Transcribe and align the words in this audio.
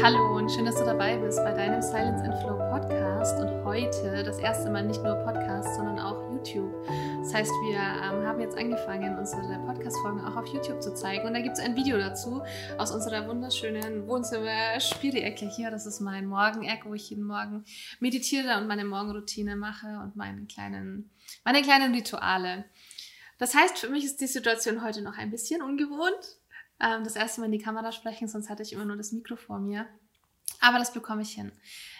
Hallo 0.00 0.36
und 0.36 0.48
schön, 0.48 0.64
dass 0.64 0.76
du 0.76 0.84
dabei 0.84 1.16
bist 1.16 1.38
bei 1.38 1.52
deinem 1.52 1.82
Silence 1.82 2.22
and 2.22 2.40
Flow 2.40 2.56
Podcast 2.70 3.36
und 3.40 3.64
heute 3.64 4.22
das 4.22 4.38
erste 4.38 4.70
Mal 4.70 4.84
nicht 4.84 5.02
nur 5.02 5.16
Podcast, 5.24 5.74
sondern 5.74 5.98
auch 5.98 6.30
YouTube. 6.30 6.72
Das 7.20 7.34
heißt, 7.34 7.50
wir 7.50 7.78
ähm, 7.78 8.24
haben 8.24 8.40
jetzt 8.40 8.56
angefangen, 8.56 9.18
unsere 9.18 9.58
Podcast-Folgen 9.66 10.24
auch 10.24 10.36
auf 10.36 10.46
YouTube 10.46 10.80
zu 10.80 10.94
zeigen 10.94 11.26
und 11.26 11.34
da 11.34 11.40
gibt 11.40 11.58
es 11.58 11.64
ein 11.64 11.74
Video 11.74 11.98
dazu 11.98 12.42
aus 12.78 12.92
unserer 12.92 13.26
wunderschönen 13.26 14.06
Wohnzimmer-Spiele-Ecke 14.06 15.48
hier. 15.48 15.72
Das 15.72 15.84
ist 15.84 15.98
mein 15.98 16.26
Morgen-Eck, 16.26 16.82
wo 16.84 16.94
ich 16.94 17.10
jeden 17.10 17.24
Morgen 17.24 17.64
meditiere 17.98 18.56
und 18.58 18.68
meine 18.68 18.84
Morgenroutine 18.84 19.56
mache 19.56 19.98
und 20.04 20.14
meinen 20.14 20.46
kleinen, 20.46 21.10
meine 21.44 21.60
kleinen 21.62 21.92
Rituale. 21.92 22.66
Das 23.38 23.52
heißt, 23.52 23.78
für 23.78 23.88
mich 23.88 24.04
ist 24.04 24.20
die 24.20 24.28
Situation 24.28 24.84
heute 24.84 25.02
noch 25.02 25.18
ein 25.18 25.32
bisschen 25.32 25.60
ungewohnt, 25.60 26.38
ähm, 26.80 27.04
das 27.04 27.16
erste 27.16 27.40
Mal 27.40 27.46
in 27.46 27.52
die 27.52 27.58
Kamera 27.58 27.92
sprechen, 27.92 28.28
sonst 28.28 28.48
hatte 28.50 28.62
ich 28.62 28.72
immer 28.72 28.84
nur 28.84 28.96
das 28.96 29.12
Mikro 29.12 29.36
vor 29.36 29.58
mir. 29.58 29.86
Aber 30.60 30.78
das 30.78 30.92
bekomme 30.92 31.22
ich 31.22 31.32
hin. 31.32 31.52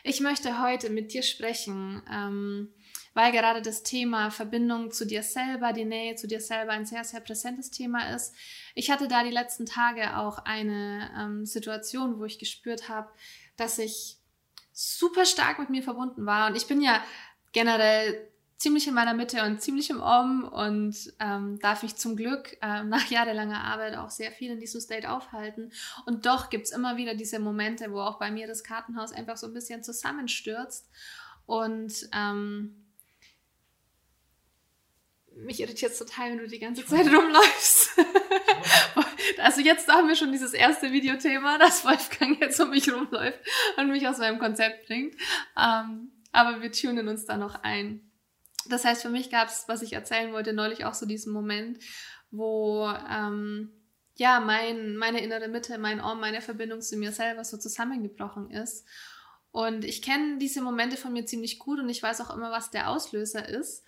Ich 0.02 0.20
möchte 0.20 0.62
heute 0.62 0.90
mit 0.90 1.12
dir 1.12 1.22
sprechen, 1.22 2.02
ähm, 2.10 2.72
weil 3.14 3.32
gerade 3.32 3.62
das 3.62 3.82
Thema 3.82 4.30
Verbindung 4.30 4.90
zu 4.90 5.06
dir 5.06 5.22
selber, 5.22 5.72
die 5.72 5.84
Nähe 5.84 6.16
zu 6.16 6.26
dir 6.26 6.40
selber 6.40 6.72
ein 6.72 6.86
sehr, 6.86 7.04
sehr 7.04 7.20
präsentes 7.20 7.70
Thema 7.70 8.14
ist. 8.14 8.34
Ich 8.74 8.90
hatte 8.90 9.06
da 9.06 9.22
die 9.22 9.30
letzten 9.30 9.66
Tage 9.66 10.16
auch 10.16 10.38
eine 10.38 11.10
ähm, 11.16 11.46
Situation, 11.46 12.18
wo 12.18 12.24
ich 12.24 12.38
gespürt 12.38 12.88
habe, 12.88 13.10
dass 13.56 13.78
ich 13.78 14.18
super 14.72 15.26
stark 15.26 15.58
mit 15.58 15.70
mir 15.70 15.82
verbunden 15.82 16.26
war. 16.26 16.48
Und 16.48 16.56
ich 16.56 16.66
bin 16.66 16.80
ja 16.80 17.02
generell 17.52 18.28
ziemlich 18.58 18.88
in 18.88 18.94
meiner 18.94 19.14
Mitte 19.14 19.44
und 19.44 19.62
ziemlich 19.62 19.88
im 19.88 20.02
Om 20.02 20.44
und 20.44 21.14
ähm, 21.20 21.58
darf 21.60 21.84
mich 21.84 21.96
zum 21.96 22.16
Glück 22.16 22.56
äh, 22.60 22.82
nach 22.84 23.08
jahrelanger 23.08 23.62
Arbeit 23.62 23.96
auch 23.96 24.10
sehr 24.10 24.32
viel 24.32 24.50
in 24.50 24.60
diesem 24.60 24.80
State 24.80 25.10
aufhalten. 25.10 25.72
Und 26.06 26.26
doch 26.26 26.50
gibt's 26.50 26.72
immer 26.72 26.96
wieder 26.96 27.14
diese 27.14 27.38
Momente, 27.38 27.92
wo 27.92 28.00
auch 28.00 28.18
bei 28.18 28.30
mir 28.30 28.46
das 28.46 28.64
Kartenhaus 28.64 29.12
einfach 29.12 29.36
so 29.36 29.46
ein 29.46 29.54
bisschen 29.54 29.82
zusammenstürzt. 29.82 30.90
Und 31.46 32.08
ähm, 32.12 32.84
mich 35.36 35.60
irritiert 35.60 35.92
es 35.92 35.98
total, 35.98 36.32
wenn 36.32 36.38
du 36.38 36.48
die 36.48 36.58
ganze 36.58 36.84
Zeit 36.84 37.06
rumläufst. 37.06 37.90
also 39.38 39.60
jetzt 39.60 39.88
haben 39.88 40.08
wir 40.08 40.16
schon 40.16 40.32
dieses 40.32 40.52
erste 40.52 40.90
Videothema, 40.90 41.58
dass 41.58 41.84
Wolfgang 41.84 42.40
jetzt 42.40 42.58
um 42.58 42.70
mich 42.70 42.92
rumläuft 42.92 43.38
und 43.76 43.88
mich 43.88 44.06
aus 44.08 44.18
meinem 44.18 44.40
Konzept 44.40 44.86
bringt. 44.86 45.14
Ähm, 45.56 46.10
aber 46.32 46.60
wir 46.60 46.72
tunen 46.72 47.06
uns 47.06 47.24
da 47.24 47.36
noch 47.36 47.62
ein. 47.62 48.07
Das 48.68 48.84
heißt, 48.84 49.02
für 49.02 49.08
mich 49.08 49.30
gab 49.30 49.48
es, 49.48 49.64
was 49.66 49.82
ich 49.82 49.92
erzählen 49.92 50.32
wollte, 50.32 50.52
neulich 50.52 50.84
auch 50.84 50.94
so 50.94 51.06
diesen 51.06 51.32
Moment, 51.32 51.78
wo 52.30 52.88
ähm, 53.10 53.72
ja 54.16 54.40
mein, 54.40 54.96
meine 54.96 55.22
innere 55.22 55.48
Mitte, 55.48 55.78
mein 55.78 56.00
Ohr, 56.00 56.14
meine 56.14 56.40
Verbindung 56.40 56.80
zu 56.80 56.96
mir 56.96 57.12
selber 57.12 57.44
so 57.44 57.56
zusammengebrochen 57.56 58.50
ist. 58.50 58.86
Und 59.50 59.84
ich 59.84 60.02
kenne 60.02 60.38
diese 60.38 60.60
Momente 60.60 60.96
von 60.96 61.12
mir 61.12 61.24
ziemlich 61.24 61.58
gut 61.58 61.80
und 61.80 61.88
ich 61.88 62.02
weiß 62.02 62.20
auch 62.20 62.34
immer, 62.34 62.50
was 62.50 62.70
der 62.70 62.90
Auslöser 62.90 63.48
ist. 63.48 63.84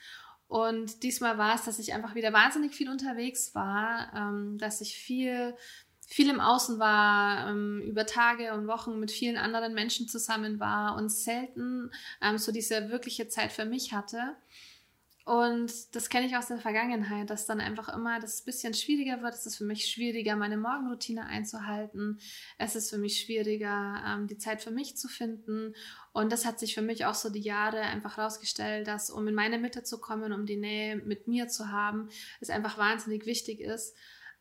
Und 0.48 1.04
diesmal 1.04 1.38
war 1.38 1.54
es, 1.54 1.64
dass 1.64 1.78
ich 1.78 1.92
einfach 1.92 2.14
wieder 2.14 2.32
wahnsinnig 2.32 2.74
viel 2.74 2.90
unterwegs 2.90 3.54
war, 3.54 4.12
ähm, 4.16 4.58
dass 4.58 4.80
ich 4.80 4.96
viel 4.96 5.54
viel 6.10 6.28
im 6.28 6.40
Außen 6.40 6.80
war, 6.80 7.48
ähm, 7.48 7.80
über 7.82 8.04
Tage 8.04 8.52
und 8.52 8.66
Wochen 8.66 8.98
mit 8.98 9.12
vielen 9.12 9.36
anderen 9.36 9.74
Menschen 9.74 10.08
zusammen 10.08 10.58
war 10.58 10.96
und 10.96 11.08
selten 11.08 11.92
ähm, 12.20 12.36
so 12.36 12.50
diese 12.50 12.90
wirkliche 12.90 13.28
Zeit 13.28 13.52
für 13.52 13.64
mich 13.64 13.92
hatte. 13.92 14.34
Und 15.30 15.94
das 15.94 16.08
kenne 16.08 16.26
ich 16.26 16.36
aus 16.36 16.48
der 16.48 16.58
Vergangenheit, 16.58 17.30
dass 17.30 17.46
dann 17.46 17.60
einfach 17.60 17.88
immer 17.94 18.18
das 18.18 18.42
bisschen 18.42 18.74
schwieriger 18.74 19.22
wird. 19.22 19.32
Es 19.32 19.46
ist 19.46 19.58
für 19.58 19.64
mich 19.64 19.86
schwieriger, 19.86 20.34
meine 20.34 20.56
Morgenroutine 20.56 21.24
einzuhalten. 21.24 22.18
Es 22.58 22.74
ist 22.74 22.90
für 22.90 22.98
mich 22.98 23.20
schwieriger, 23.20 24.02
ähm, 24.04 24.26
die 24.26 24.38
Zeit 24.38 24.60
für 24.60 24.72
mich 24.72 24.96
zu 24.96 25.06
finden. 25.06 25.76
Und 26.12 26.32
das 26.32 26.44
hat 26.44 26.58
sich 26.58 26.74
für 26.74 26.82
mich 26.82 27.04
auch 27.04 27.14
so 27.14 27.30
die 27.30 27.42
Jahre 27.42 27.78
einfach 27.78 28.16
herausgestellt, 28.16 28.88
dass 28.88 29.08
um 29.08 29.28
in 29.28 29.36
meine 29.36 29.60
Mitte 29.60 29.84
zu 29.84 30.00
kommen, 30.00 30.32
um 30.32 30.46
die 30.46 30.56
Nähe 30.56 30.96
mit 30.96 31.28
mir 31.28 31.46
zu 31.46 31.70
haben, 31.70 32.08
es 32.40 32.50
einfach 32.50 32.76
wahnsinnig 32.76 33.24
wichtig 33.24 33.60
ist, 33.60 33.94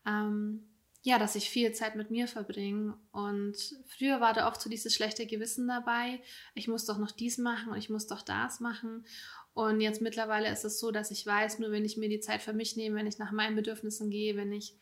ähm, 0.04 0.70
ja, 1.02 1.18
dass 1.18 1.34
ich 1.34 1.48
viel 1.48 1.72
Zeit 1.72 1.96
mit 1.96 2.10
mir 2.10 2.28
verbringe. 2.28 2.98
Und 3.10 3.56
früher 3.86 4.20
war 4.20 4.34
da 4.34 4.48
oft 4.48 4.60
so 4.60 4.68
dieses 4.68 4.94
schlechte 4.94 5.26
Gewissen 5.26 5.66
dabei. 5.66 6.20
Ich 6.54 6.68
muss 6.68 6.84
doch 6.84 6.98
noch 6.98 7.10
dies 7.10 7.38
machen 7.38 7.72
und 7.72 7.78
ich 7.78 7.88
muss 7.88 8.06
doch 8.06 8.20
das 8.22 8.60
machen. 8.60 9.06
Und 9.52 9.80
jetzt 9.80 10.00
mittlerweile 10.00 10.50
ist 10.50 10.64
es 10.64 10.78
so, 10.78 10.90
dass 10.90 11.10
ich 11.10 11.26
weiß, 11.26 11.58
nur 11.58 11.70
wenn 11.70 11.84
ich 11.84 11.96
mir 11.96 12.08
die 12.08 12.20
Zeit 12.20 12.42
für 12.42 12.52
mich 12.52 12.76
nehme, 12.76 12.96
wenn 12.96 13.06
ich 13.06 13.18
nach 13.18 13.32
meinen 13.32 13.56
Bedürfnissen 13.56 14.10
gehe, 14.10 14.36
wenn 14.36 14.52
ich 14.52 14.76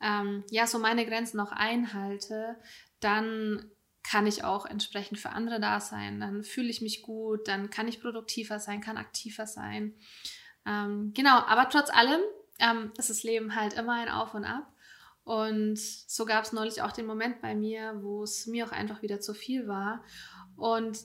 ähm, 0.00 0.44
ja 0.50 0.66
so 0.66 0.78
meine 0.78 1.06
Grenzen 1.06 1.38
noch 1.38 1.52
einhalte, 1.52 2.56
dann 3.00 3.70
kann 4.02 4.26
ich 4.26 4.44
auch 4.44 4.66
entsprechend 4.66 5.18
für 5.18 5.30
andere 5.30 5.60
da 5.60 5.80
sein. 5.80 6.20
Dann 6.20 6.42
fühle 6.42 6.68
ich 6.68 6.82
mich 6.82 7.02
gut, 7.02 7.48
dann 7.48 7.70
kann 7.70 7.88
ich 7.88 8.00
produktiver 8.00 8.58
sein, 8.58 8.80
kann 8.80 8.96
aktiver 8.96 9.46
sein. 9.46 9.94
Ähm, 10.66 11.12
genau, 11.14 11.38
aber 11.38 11.68
trotz 11.68 11.90
allem 11.90 12.20
ähm, 12.58 12.92
ist 12.98 13.10
das 13.10 13.22
Leben 13.22 13.54
halt 13.54 13.74
immer 13.74 13.94
ein 13.94 14.08
Auf 14.08 14.34
und 14.34 14.44
Ab. 14.44 14.68
Und 15.24 15.78
so 15.78 16.24
gab 16.24 16.44
es 16.44 16.52
neulich 16.52 16.82
auch 16.82 16.92
den 16.92 17.06
Moment 17.06 17.40
bei 17.40 17.54
mir, 17.54 17.98
wo 18.02 18.24
es 18.24 18.46
mir 18.46 18.66
auch 18.66 18.72
einfach 18.72 19.02
wieder 19.02 19.20
zu 19.20 19.34
viel 19.34 19.68
war. 19.68 20.04
Und 20.56 20.98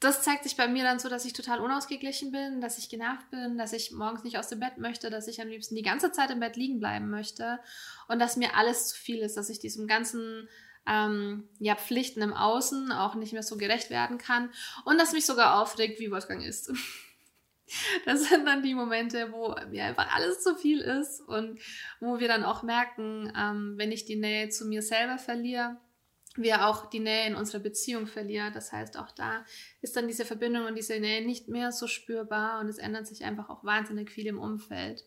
das 0.00 0.22
zeigt 0.22 0.44
sich 0.44 0.56
bei 0.56 0.68
mir 0.68 0.84
dann 0.84 1.00
so, 1.00 1.08
dass 1.08 1.24
ich 1.24 1.32
total 1.32 1.60
unausgeglichen 1.60 2.30
bin, 2.30 2.60
dass 2.60 2.78
ich 2.78 2.88
genervt 2.88 3.30
bin, 3.30 3.58
dass 3.58 3.72
ich 3.72 3.90
morgens 3.90 4.22
nicht 4.22 4.38
aus 4.38 4.48
dem 4.48 4.60
Bett 4.60 4.78
möchte, 4.78 5.10
dass 5.10 5.26
ich 5.26 5.40
am 5.40 5.48
liebsten 5.48 5.74
die 5.74 5.82
ganze 5.82 6.12
Zeit 6.12 6.30
im 6.30 6.40
Bett 6.40 6.56
liegen 6.56 6.78
bleiben 6.78 7.10
möchte 7.10 7.58
und 8.06 8.20
dass 8.20 8.36
mir 8.36 8.54
alles 8.54 8.88
zu 8.88 8.96
viel 8.96 9.18
ist, 9.18 9.36
dass 9.36 9.50
ich 9.50 9.58
diesem 9.58 9.88
ganzen 9.88 10.48
ähm, 10.86 11.48
ja, 11.58 11.74
Pflichten 11.74 12.22
im 12.22 12.32
Außen 12.32 12.92
auch 12.92 13.16
nicht 13.16 13.32
mehr 13.32 13.42
so 13.42 13.56
gerecht 13.56 13.90
werden 13.90 14.18
kann 14.18 14.50
und 14.84 14.98
dass 14.98 15.12
mich 15.12 15.26
sogar 15.26 15.60
aufregt, 15.60 15.98
wie 16.00 16.10
Wolfgang 16.10 16.44
ist. 16.44 16.72
Das 18.06 18.26
sind 18.26 18.46
dann 18.46 18.62
die 18.62 18.74
Momente, 18.74 19.30
wo 19.30 19.54
mir 19.68 19.84
einfach 19.84 20.16
alles 20.16 20.42
zu 20.42 20.56
viel 20.56 20.80
ist 20.80 21.20
und 21.20 21.60
wo 22.00 22.18
wir 22.18 22.26
dann 22.26 22.42
auch 22.42 22.62
merken, 22.62 23.30
ähm, 23.36 23.74
wenn 23.76 23.92
ich 23.92 24.06
die 24.06 24.16
Nähe 24.16 24.48
zu 24.48 24.64
mir 24.64 24.80
selber 24.80 25.18
verliere, 25.18 25.76
wir 26.42 26.66
auch 26.66 26.86
die 26.86 27.00
Nähe 27.00 27.26
in 27.26 27.34
unserer 27.34 27.60
Beziehung 27.60 28.06
verlieren. 28.06 28.52
Das 28.52 28.72
heißt, 28.72 28.98
auch 28.98 29.10
da 29.10 29.44
ist 29.80 29.96
dann 29.96 30.08
diese 30.08 30.24
Verbindung 30.24 30.66
und 30.66 30.76
diese 30.76 30.98
Nähe 30.98 31.24
nicht 31.24 31.48
mehr 31.48 31.72
so 31.72 31.86
spürbar 31.86 32.60
und 32.60 32.68
es 32.68 32.78
ändert 32.78 33.06
sich 33.06 33.24
einfach 33.24 33.48
auch 33.48 33.64
wahnsinnig 33.64 34.10
viel 34.10 34.26
im 34.26 34.38
Umfeld. 34.38 35.04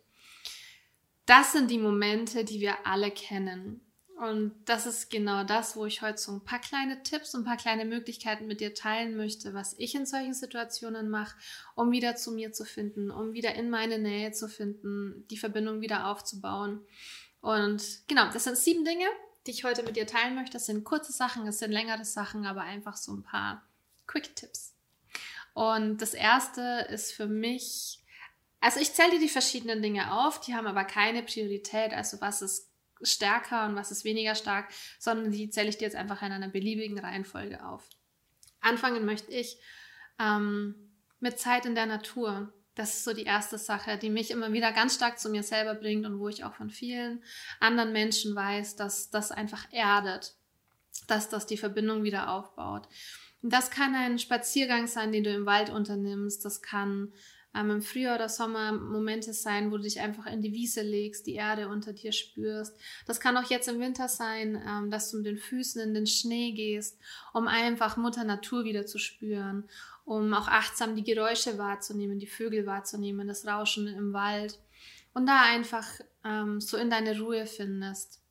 Das 1.26 1.54
sind 1.54 1.72
die 1.72 1.78
Momente, 1.78 2.44
die 2.44 2.60
wir 2.60 2.86
alle 2.86 3.12
kennen. 3.12 3.82
Und 4.22 4.54
das 4.66 4.86
ist 4.86 5.10
genau 5.10 5.44
das, 5.44 5.76
wo 5.76 5.88
ich 5.88 6.04
heute 6.04 6.20
so 6.20 6.32
ein 6.32 6.44
paar 6.44 6.60
kleine 6.60 7.02
Tipps 7.02 7.34
und 7.34 7.42
ein 7.42 7.46
paar 7.46 7.58
kleine 7.58 7.86
Möglichkeiten 7.86 8.46
mit 8.46 8.60
dir 8.60 8.76
teilen 8.76 9.18
möchte, 9.18 9.56
was 9.56 9.74
ich 9.80 9.96
in 9.96 10.06
solchen 10.06 10.36
Situationen 10.36 11.10
mache, 11.10 11.36
um 11.74 11.92
wieder 11.92 12.16
zu 12.16 12.32
mir 12.32 12.54
zu 12.54 12.64
finden, 12.64 13.10
um 13.10 13.34
wieder 13.34 13.56
in 13.56 13.72
meine 13.72 13.98
Nähe 13.98 14.32
zu 14.32 14.48
finden, 14.48 15.26
die 15.32 15.38
Verbindung 15.38 15.82
wieder 15.82 16.06
aufzubauen. 16.06 16.86
Und 17.40 17.84
genau, 18.08 18.32
das 18.32 18.44
sind 18.44 18.58
sieben 18.58 18.86
Dinge, 18.86 19.06
die 19.46 19.52
ich 19.52 19.64
heute 19.64 19.84
mit 19.84 19.96
dir 19.96 20.08
teilen 20.08 20.36
möchte. 20.36 20.54
Das 20.54 20.66
sind 20.66 20.84
kurze 20.84 21.12
Sachen, 21.12 21.46
das 21.46 21.60
sind 21.60 21.72
längere 21.72 22.06
Sachen, 22.06 22.46
aber 22.46 22.62
einfach 22.62 22.98
so 22.98 23.14
ein 23.14 23.24
paar 23.24 23.66
Quick-Tipps. 24.08 24.76
Und 25.54 26.02
das 26.02 26.14
erste 26.14 26.88
ist 26.90 27.12
für 27.12 27.28
mich, 27.28 28.04
also 28.60 28.80
ich 28.80 28.94
zähle 28.94 29.12
dir 29.12 29.20
die 29.20 29.30
verschiedenen 29.30 29.82
Dinge 29.82 30.14
auf, 30.14 30.40
die 30.40 30.56
haben 30.56 30.68
aber 30.68 30.86
keine 30.86 31.24
Priorität, 31.24 31.94
also 31.94 32.22
was 32.22 32.42
ist 32.42 32.70
stärker 33.02 33.66
und 33.66 33.76
was 33.76 33.92
ist 33.92 34.04
weniger 34.04 34.36
stark, 34.36 34.70
sondern 35.00 35.32
die 35.32 35.50
zähle 35.50 35.70
ich 35.70 35.78
dir 35.78 35.86
jetzt 35.86 35.96
einfach 35.96 36.22
in 36.22 36.32
einer 36.32 36.50
beliebigen 36.50 37.00
Reihenfolge 37.00 37.66
auf. 37.66 37.90
Anfangen 38.60 39.06
möchte 39.06 39.32
ich 39.32 39.58
ähm, 40.20 40.76
mit 41.20 41.40
Zeit 41.40 41.66
in 41.66 41.76
der 41.76 41.88
Natur. 41.88 42.54
Das 42.76 42.96
ist 42.96 43.04
so 43.04 43.14
die 43.14 43.24
erste 43.24 43.58
Sache, 43.58 43.98
die 43.98 44.10
mich 44.10 44.32
immer 44.32 44.54
wieder 44.54 44.72
ganz 44.72 44.96
stark 44.96 45.20
zu 45.20 45.30
mir 45.30 45.44
selber 45.44 45.76
bringt 45.76 46.06
und 46.06 46.20
wo 46.20 46.30
ich 46.30 46.46
auch 46.46 46.54
von 46.54 46.70
vielen 46.70 47.22
anderen 47.60 47.92
Menschen 47.92 48.34
weiß, 48.34 48.78
dass 48.78 49.10
das 49.10 49.32
einfach 49.32 49.66
erdet, 49.72 50.36
dass 51.08 51.28
das 51.28 51.46
die 51.46 51.58
Verbindung 51.58 52.04
wieder 52.04 52.30
aufbaut. 52.30 52.88
Das 53.42 53.72
kann 53.72 53.96
ein 53.96 54.20
Spaziergang 54.20 54.88
sein, 54.88 55.12
den 55.12 55.24
du 55.24 55.34
im 55.34 55.46
Wald 55.46 55.70
unternimmst. 55.70 56.46
Das 56.46 56.62
kann 56.62 57.12
ähm, 57.56 57.70
im 57.72 57.82
Frühjahr 57.82 58.16
oder 58.16 58.30
Sommer 58.30 58.72
Momente 58.72 59.34
sein, 59.34 59.72
wo 59.72 59.78
du 59.78 59.84
dich 59.84 60.00
einfach 60.00 60.26
in 60.26 60.42
die 60.42 60.54
Wiese 60.54 60.82
legst, 60.82 61.28
die 61.28 61.36
Erde 61.36 61.68
unter 61.68 61.94
dir 61.94 62.12
spürst. 62.12 62.78
Das 63.06 63.20
kann 63.20 63.38
auch 63.38 63.50
jetzt 63.50 63.68
im 63.68 63.80
Winter 63.80 64.08
sein, 64.08 64.62
ähm, 64.68 64.92
dass 64.92 65.12
du 65.12 65.18
mit 65.18 65.26
den 65.26 65.38
Füßen 65.38 65.82
in 65.82 65.94
den 65.94 66.08
Schnee 66.08 66.52
gehst, 66.52 66.98
um 67.34 67.48
einfach 67.48 67.98
Mutter 67.98 68.24
Natur 68.24 68.64
wieder 68.64 68.86
zu 68.86 69.00
spüren, 69.00 69.66
um 70.06 70.34
auch 70.34 70.48
achtsam 70.48 70.96
die 70.96 71.04
Geräusche 71.04 71.58
wahrzunehmen, 71.58 72.20
die 72.20 72.28
Vögel 72.28 72.66
wahrzunehmen, 72.66 73.28
das 73.28 73.46
Rauschen 73.46 73.88
im 73.88 74.14
Wald 74.14 74.60
und 75.14 75.26
da 75.26 75.42
einfach 75.42 75.88
ähm, 76.24 76.62
so 76.62 76.78
in 76.78 76.90
deine 76.90 77.20
Ruhe 77.20 77.46
findest. 77.46 78.22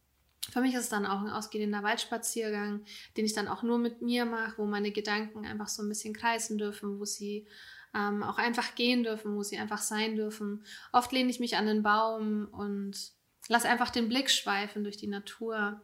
Für 0.50 0.60
mich 0.60 0.74
ist 0.74 0.84
es 0.84 0.88
dann 0.88 1.06
auch 1.06 1.20
ein 1.20 1.30
ausgehender 1.30 1.82
Waldspaziergang, 1.82 2.82
den 3.16 3.24
ich 3.24 3.34
dann 3.34 3.46
auch 3.46 3.62
nur 3.62 3.78
mit 3.78 4.02
mir 4.02 4.24
mache, 4.24 4.58
wo 4.58 4.64
meine 4.64 4.90
Gedanken 4.90 5.46
einfach 5.46 5.68
so 5.68 5.82
ein 5.82 5.88
bisschen 5.88 6.14
kreisen 6.14 6.58
dürfen, 6.58 6.98
wo 6.98 7.04
sie 7.04 7.46
ähm, 7.94 8.22
auch 8.22 8.38
einfach 8.38 8.74
gehen 8.74 9.02
dürfen, 9.02 9.36
wo 9.36 9.42
sie 9.42 9.58
einfach 9.58 9.82
sein 9.82 10.16
dürfen. 10.16 10.64
Oft 10.92 11.12
lehne 11.12 11.30
ich 11.30 11.40
mich 11.40 11.56
an 11.56 11.66
den 11.66 11.82
Baum 11.82 12.48
und 12.52 13.12
lasse 13.48 13.68
einfach 13.68 13.90
den 13.90 14.08
Blick 14.08 14.30
schweifen 14.30 14.84
durch 14.84 14.96
die 14.96 15.08
Natur. 15.08 15.80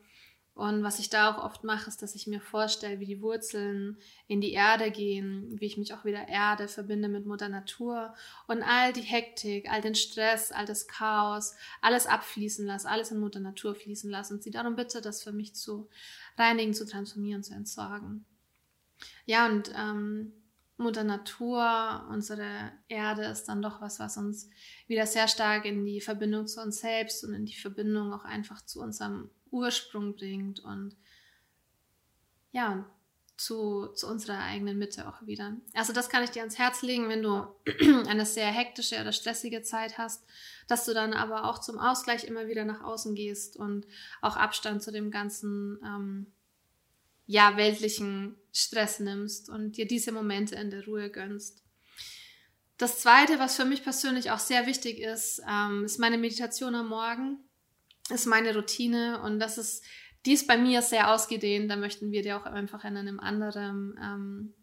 Und 0.57 0.83
was 0.83 0.99
ich 1.01 1.11
da 1.11 1.31
auch 1.31 1.45
oft 1.45 1.65
mache, 1.65 1.87
ist, 1.89 2.01
dass 2.01 2.15
ich 2.15 2.27
mir 2.27 2.41
vorstelle, 2.41 2.99
wie 2.99 3.05
die 3.05 3.21
Wurzeln 3.21 3.99
in 4.27 4.41
die 4.41 4.53
Erde 4.53 4.91
gehen, 4.91 5.61
wie 5.61 5.67
ich 5.67 5.77
mich 5.77 5.93
auch 5.93 6.07
wieder 6.07 6.29
Erde 6.29 6.67
verbinde 6.67 7.11
mit 7.11 7.27
Mutter 7.27 7.51
Natur 7.51 8.15
und 8.47 8.63
all 8.63 8.95
die 8.95 9.03
Hektik, 9.03 9.71
all 9.71 9.83
den 9.83 9.95
Stress, 9.95 10.53
all 10.53 10.65
das 10.65 10.89
Chaos, 10.89 11.55
alles 11.83 12.07
abfließen 12.07 12.65
lasse, 12.65 12.89
alles 12.89 13.11
in 13.11 13.21
Mutter 13.21 13.41
Natur 13.41 13.75
fließen 13.75 14.11
lasse 14.11 14.33
und 14.33 14.43
sie 14.43 14.51
darum 14.51 14.77
bitte, 14.77 15.03
das 15.03 15.23
für 15.23 15.33
mich 15.33 15.55
zu 15.55 15.91
reinigen, 16.39 16.73
zu 16.73 16.87
transformieren, 16.87 17.43
zu 17.43 17.53
entsorgen. 17.53 18.25
Ja, 19.27 19.45
und 19.45 19.71
ähm, 19.77 20.33
Mutter 20.79 21.05
Natur, 21.05 22.07
unsere 22.11 22.73
Erde 22.89 23.25
ist 23.25 23.45
dann 23.45 23.63
doch 23.63 23.81
was, 23.81 23.99
was 23.99 24.17
uns 24.19 24.51
wieder 24.87 25.07
sehr 25.07 25.27
stark 25.27 25.65
in 25.65 25.85
die 25.87 26.01
Verbindung 26.01 26.47
zu 26.47 26.61
uns 26.61 26.81
selbst 26.81 27.25
und 27.25 27.33
in 27.33 27.47
die 27.47 27.57
Verbindung 27.57 28.13
auch 28.13 28.25
einfach 28.25 28.61
zu 28.63 28.83
unserem 28.83 29.31
Ursprung 29.51 30.15
bringt 30.15 30.61
und 30.61 30.97
ja, 32.53 32.85
zu, 33.37 33.89
zu 33.89 34.07
unserer 34.07 34.39
eigenen 34.39 34.79
Mitte 34.79 35.07
auch 35.09 35.27
wieder. 35.27 35.57
Also 35.75 35.93
das 35.93 36.09
kann 36.09 36.25
ich 36.25 36.31
dir 36.31 36.41
ans 36.41 36.59
Herz 36.59 36.83
legen, 36.83 37.09
wenn 37.09 37.23
du 37.23 37.47
eine 38.09 38.25
sehr 38.25 38.47
hektische 38.47 39.01
oder 39.01 39.13
stressige 39.13 39.63
Zeit 39.63 39.99
hast, 39.99 40.25
dass 40.69 40.87
du 40.87 40.95
dann 40.95 41.13
aber 41.13 41.45
auch 41.45 41.59
zum 41.59 41.79
Ausgleich 41.79 42.25
immer 42.25 42.49
wieder 42.49 42.65
nach 42.65 42.83
außen 42.83 43.15
gehst 43.15 43.57
und 43.57 43.87
auch 44.23 44.37
Abstand 44.37 44.83
zu 44.83 44.91
dem 44.91 45.11
ganzen 45.11 45.79
ähm, 45.85 46.33
ja, 47.27 47.57
weltlichen 47.57 48.37
Stress 48.53 49.01
nimmst 49.01 49.49
und 49.49 49.77
dir 49.77 49.87
diese 49.87 50.13
Momente 50.13 50.55
in 50.55 50.71
der 50.71 50.85
Ruhe 50.85 51.11
gönnst. 51.11 51.63
Das 52.79 53.01
Zweite, 53.01 53.39
was 53.39 53.57
für 53.57 53.65
mich 53.65 53.83
persönlich 53.83 54.31
auch 54.31 54.39
sehr 54.39 54.67
wichtig 54.67 55.01
ist, 55.01 55.43
ähm, 55.51 55.85
ist 55.85 55.99
meine 55.99 56.19
Meditation 56.19 56.75
am 56.75 56.89
Morgen 56.89 57.39
ist 58.11 58.27
meine 58.27 58.55
Routine 58.55 59.21
und 59.23 59.41
das 59.41 59.59
ist, 59.59 59.85
die 60.25 60.33
ist 60.33 60.47
bei 60.47 60.57
mir 60.57 60.83
sehr 60.83 61.13
ausgedehnt. 61.13 61.71
Da 61.71 61.77
möchten 61.77 62.13
wir 62.13 62.23
dir 62.23 62.37
auch 62.37 62.47
einfach 62.47 62.85
in 62.85 62.97
einem 62.97 63.21
anderen 63.21 63.99
ähm, 64.03 64.55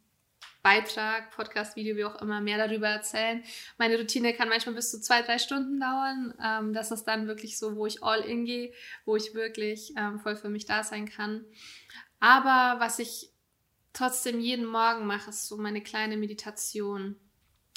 Beitrag, 0.61 1.31
Podcast, 1.31 1.75
Video, 1.75 1.97
wie 1.97 2.05
auch 2.05 2.21
immer, 2.21 2.39
mehr 2.39 2.57
darüber 2.57 2.87
erzählen. 2.87 3.43
Meine 3.77 3.97
Routine 3.97 4.33
kann 4.33 4.47
manchmal 4.47 4.75
bis 4.75 4.91
zu 4.91 5.01
zwei, 5.01 5.21
drei 5.21 5.37
Stunden 5.37 5.79
dauern. 5.79 6.33
Ähm, 6.41 6.73
das 6.73 6.91
ist 6.91 7.03
dann 7.03 7.27
wirklich 7.27 7.57
so, 7.57 7.75
wo 7.75 7.85
ich 7.85 8.01
all 8.01 8.21
in 8.21 8.45
gehe, 8.45 8.73
wo 9.05 9.15
ich 9.17 9.33
wirklich 9.33 9.93
ähm, 9.97 10.19
voll 10.19 10.37
für 10.37 10.49
mich 10.49 10.65
da 10.65 10.83
sein 10.83 11.09
kann. 11.09 11.43
Aber 12.23 12.79
was 12.79 12.99
ich 12.99 13.33
trotzdem 13.91 14.39
jeden 14.39 14.65
Morgen 14.65 15.05
mache, 15.05 15.31
ist 15.31 15.45
so 15.45 15.57
meine 15.57 15.81
kleine 15.81 16.15
Meditation. 16.15 17.17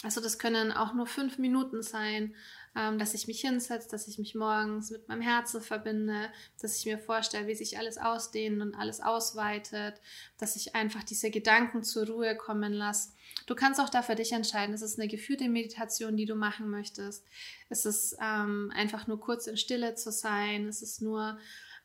Also 0.05 0.21
das 0.21 0.39
können 0.39 0.71
auch 0.71 0.95
nur 0.95 1.09
fünf 1.09 1.39
Minuten 1.39 1.83
sein, 1.83 2.33
ähm, 2.77 2.97
dass 2.97 3.13
ich 3.15 3.27
mich 3.27 3.41
hinsetze, 3.41 3.89
dass 3.91 4.07
ich 4.07 4.19
mich 4.19 4.37
morgens 4.37 4.93
mit 4.93 5.09
meinem 5.09 5.21
Herzen 5.21 5.61
verbinde, 5.61 6.31
dass 6.61 6.79
ich 6.79 6.87
mir 6.87 6.97
vorstelle, 6.97 7.49
wie 7.49 7.57
sich 7.57 7.77
alles 7.77 7.99
ausdehnt 7.99 8.63
und 8.63 8.77
alles 8.77 9.01
ausweitet, 9.01 10.01
dass 10.39 10.55
ich 10.55 10.77
einfach 10.77 11.03
diese 11.03 11.33
Gedanken 11.33 11.83
zur 11.83 12.07
Ruhe 12.07 12.37
kommen 12.37 12.73
lasse. 12.73 13.15
Du 13.47 13.57
kannst 13.57 13.81
auch 13.81 13.89
da 13.89 14.03
für 14.03 14.15
dich 14.15 14.31
entscheiden, 14.31 14.77
es 14.77 14.83
ist 14.83 15.01
eine 15.01 15.09
geführte 15.09 15.49
Meditation, 15.49 16.17
die 16.17 16.27
du 16.27 16.37
machen 16.37 16.71
möchtest. 16.71 17.27
Es 17.69 17.85
ist 17.85 18.17
ähm, 18.21 18.71
einfach 18.77 19.09
nur 19.09 19.19
kurz 19.19 19.49
in 19.49 19.57
Stille 19.57 19.97
zu 19.97 20.13
sein. 20.13 20.69
Es 20.69 20.83
ist 20.83 21.03
nur 21.03 21.37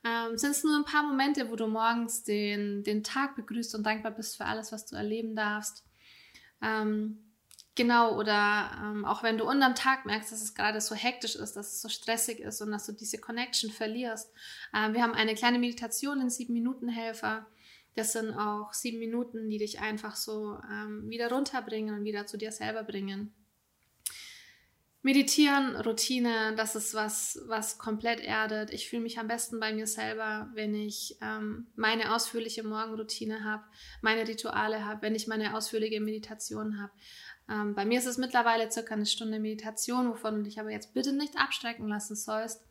ähm, 0.03 0.37
sind 0.37 0.51
es 0.51 0.63
nur 0.63 0.75
ein 0.75 0.85
paar 0.85 1.03
Momente, 1.03 1.49
wo 1.49 1.55
du 1.55 1.67
morgens 1.67 2.23
den, 2.23 2.83
den 2.83 3.03
Tag 3.03 3.35
begrüßt 3.35 3.75
und 3.75 3.83
dankbar 3.83 4.11
bist 4.11 4.37
für 4.37 4.45
alles, 4.45 4.71
was 4.71 4.85
du 4.85 4.95
erleben 4.95 5.35
darfst. 5.35 5.85
Ähm, 6.61 7.31
Genau, 7.75 8.17
oder 8.19 8.69
ähm, 8.83 9.05
auch 9.05 9.23
wenn 9.23 9.37
du 9.37 9.47
unterm 9.47 9.75
Tag 9.75 10.05
merkst, 10.05 10.31
dass 10.31 10.41
es 10.41 10.53
gerade 10.53 10.81
so 10.81 10.93
hektisch 10.93 11.35
ist, 11.35 11.55
dass 11.55 11.73
es 11.73 11.81
so 11.81 11.87
stressig 11.87 12.39
ist 12.39 12.61
und 12.61 12.71
dass 12.71 12.85
du 12.85 12.91
diese 12.91 13.17
Connection 13.17 13.71
verlierst. 13.71 14.29
Ähm, 14.75 14.93
wir 14.93 15.01
haben 15.01 15.13
eine 15.13 15.35
kleine 15.35 15.57
Meditation 15.57 16.19
in 16.19 16.29
sieben 16.29 16.53
Minuten 16.53 16.89
Helfer. 16.89 17.47
Das 17.95 18.11
sind 18.11 18.33
auch 18.33 18.73
sieben 18.73 18.99
Minuten, 18.99 19.49
die 19.49 19.57
dich 19.57 19.79
einfach 19.79 20.17
so 20.17 20.59
ähm, 20.69 21.09
wieder 21.09 21.31
runterbringen 21.31 21.95
und 21.95 22.03
wieder 22.03 22.25
zu 22.25 22.37
dir 22.37 22.51
selber 22.51 22.83
bringen. 22.83 23.33
Meditieren, 25.03 25.75
Routine, 25.77 26.53
das 26.55 26.75
ist 26.75 26.93
was, 26.93 27.39
was 27.47 27.79
komplett 27.79 28.19
erdet. 28.19 28.71
Ich 28.71 28.87
fühle 28.87 29.01
mich 29.01 29.17
am 29.17 29.27
besten 29.27 29.59
bei 29.59 29.73
mir 29.73 29.87
selber, 29.87 30.51
wenn 30.53 30.75
ich 30.75 31.17
ähm, 31.21 31.65
meine 31.75 32.13
ausführliche 32.13 32.61
Morgenroutine 32.61 33.43
habe, 33.43 33.63
meine 34.01 34.27
Rituale 34.27 34.85
habe, 34.85 35.01
wenn 35.01 35.15
ich 35.15 35.25
meine 35.25 35.55
ausführliche 35.55 35.99
Meditation 36.01 36.79
habe. 36.79 36.91
Ähm, 37.49 37.73
bei 37.73 37.83
mir 37.83 37.97
ist 37.97 38.05
es 38.05 38.19
mittlerweile 38.19 38.71
circa 38.71 38.93
eine 38.93 39.07
Stunde 39.07 39.39
Meditation, 39.39 40.07
wovon 40.07 40.35
du 40.35 40.43
dich 40.43 40.59
aber 40.59 40.69
jetzt 40.69 40.93
bitte 40.93 41.13
nicht 41.13 41.35
abstrecken 41.35 41.87
lassen 41.87 42.15
sollst, 42.15 42.63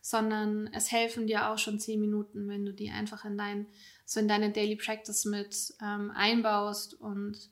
sondern 0.00 0.70
es 0.72 0.90
helfen 0.90 1.26
dir 1.26 1.50
auch 1.50 1.58
schon 1.58 1.78
zehn 1.78 2.00
Minuten, 2.00 2.48
wenn 2.48 2.64
du 2.64 2.72
die 2.72 2.90
einfach 2.90 3.26
in 3.26 3.36
dein, 3.36 3.66
so 4.06 4.20
in 4.20 4.28
deine 4.28 4.52
Daily 4.52 4.76
Practice 4.76 5.26
mit 5.26 5.74
ähm, 5.82 6.10
einbaust 6.14 6.94
und 6.94 7.50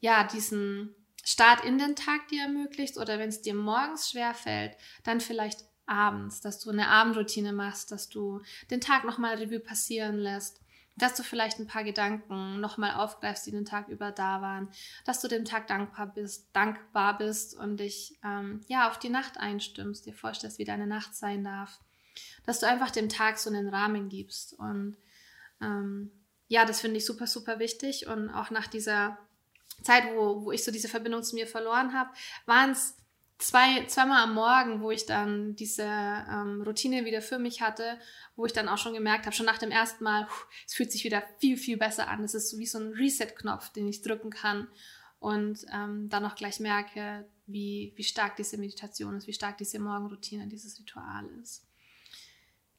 ja, 0.00 0.24
diesen 0.24 0.94
Start 1.24 1.64
in 1.64 1.78
den 1.78 1.96
Tag 1.96 2.28
dir 2.28 2.42
ermöglicht 2.42 2.96
oder 2.98 3.18
wenn 3.18 3.28
es 3.28 3.42
dir 3.42 3.54
morgens 3.54 4.10
schwer 4.10 4.34
fällt, 4.34 4.76
dann 5.02 5.20
vielleicht 5.20 5.64
abends, 5.86 6.40
dass 6.40 6.60
du 6.60 6.70
eine 6.70 6.88
Abendroutine 6.88 7.52
machst, 7.52 7.90
dass 7.90 8.08
du 8.08 8.40
den 8.70 8.80
Tag 8.80 9.04
nochmal 9.04 9.36
Revue 9.36 9.60
passieren 9.60 10.18
lässt 10.18 10.60
dass 10.96 11.14
du 11.14 11.22
vielleicht 11.22 11.58
ein 11.58 11.66
paar 11.66 11.84
Gedanken 11.84 12.60
nochmal 12.60 12.92
aufgreifst, 12.94 13.46
die 13.46 13.50
den 13.50 13.64
Tag 13.64 13.88
über 13.88 14.12
da 14.12 14.40
waren, 14.40 14.68
dass 15.04 15.20
du 15.20 15.28
dem 15.28 15.44
Tag 15.44 15.66
dankbar 15.66 16.06
bist, 16.06 16.48
dankbar 16.52 17.18
bist 17.18 17.56
und 17.56 17.78
dich 17.78 18.18
ähm, 18.24 18.60
ja 18.68 18.88
auf 18.88 18.98
die 18.98 19.08
Nacht 19.08 19.38
einstimmst, 19.38 20.06
dir 20.06 20.14
vorstellst, 20.14 20.58
wie 20.58 20.64
deine 20.64 20.86
Nacht 20.86 21.14
sein 21.14 21.42
darf, 21.42 21.80
dass 22.46 22.60
du 22.60 22.66
einfach 22.66 22.90
dem 22.90 23.08
Tag 23.08 23.38
so 23.38 23.50
einen 23.50 23.68
Rahmen 23.68 24.08
gibst 24.08 24.54
und 24.54 24.96
ähm, 25.60 26.12
ja, 26.46 26.64
das 26.64 26.80
finde 26.80 26.98
ich 26.98 27.06
super, 27.06 27.26
super 27.26 27.58
wichtig 27.58 28.06
und 28.06 28.30
auch 28.30 28.50
nach 28.50 28.68
dieser 28.68 29.18
Zeit, 29.82 30.04
wo, 30.14 30.44
wo 30.44 30.52
ich 30.52 30.64
so 30.64 30.70
diese 30.70 30.88
Verbindung 30.88 31.22
zu 31.22 31.34
mir 31.34 31.46
verloren 31.46 31.92
habe, 31.92 32.10
waren 32.46 32.70
es 32.70 32.96
zwei, 33.38 33.84
zweimal 33.86 34.22
am 34.22 34.34
Morgen, 34.34 34.80
wo 34.80 34.90
ich 34.90 35.06
dann 35.06 35.54
diese 35.56 35.84
ähm, 35.84 36.62
Routine 36.62 37.04
wieder 37.04 37.20
für 37.20 37.38
mich 37.38 37.60
hatte, 37.60 37.98
wo 38.36 38.46
ich 38.46 38.52
dann 38.52 38.68
auch 38.68 38.78
schon 38.78 38.94
gemerkt 38.94 39.26
habe, 39.26 39.36
schon 39.36 39.46
nach 39.46 39.58
dem 39.58 39.70
ersten 39.70 40.04
Mal, 40.04 40.26
es 40.66 40.74
fühlt 40.74 40.92
sich 40.92 41.04
wieder 41.04 41.22
viel, 41.38 41.56
viel 41.56 41.76
besser 41.76 42.08
an. 42.08 42.24
Es 42.24 42.34
ist 42.34 42.50
so 42.50 42.58
wie 42.58 42.66
so 42.66 42.78
ein 42.78 42.92
Reset-Knopf, 42.92 43.70
den 43.70 43.88
ich 43.88 44.02
drücken 44.02 44.30
kann 44.30 44.68
und 45.18 45.64
ähm, 45.72 46.08
dann 46.08 46.24
auch 46.24 46.34
gleich 46.34 46.60
merke, 46.60 47.26
wie, 47.46 47.92
wie 47.96 48.04
stark 48.04 48.36
diese 48.36 48.56
Meditation 48.56 49.16
ist, 49.16 49.26
wie 49.26 49.32
stark 49.32 49.58
diese 49.58 49.78
Morgenroutine, 49.78 50.46
dieses 50.46 50.78
Ritual 50.78 51.26
ist. 51.42 51.66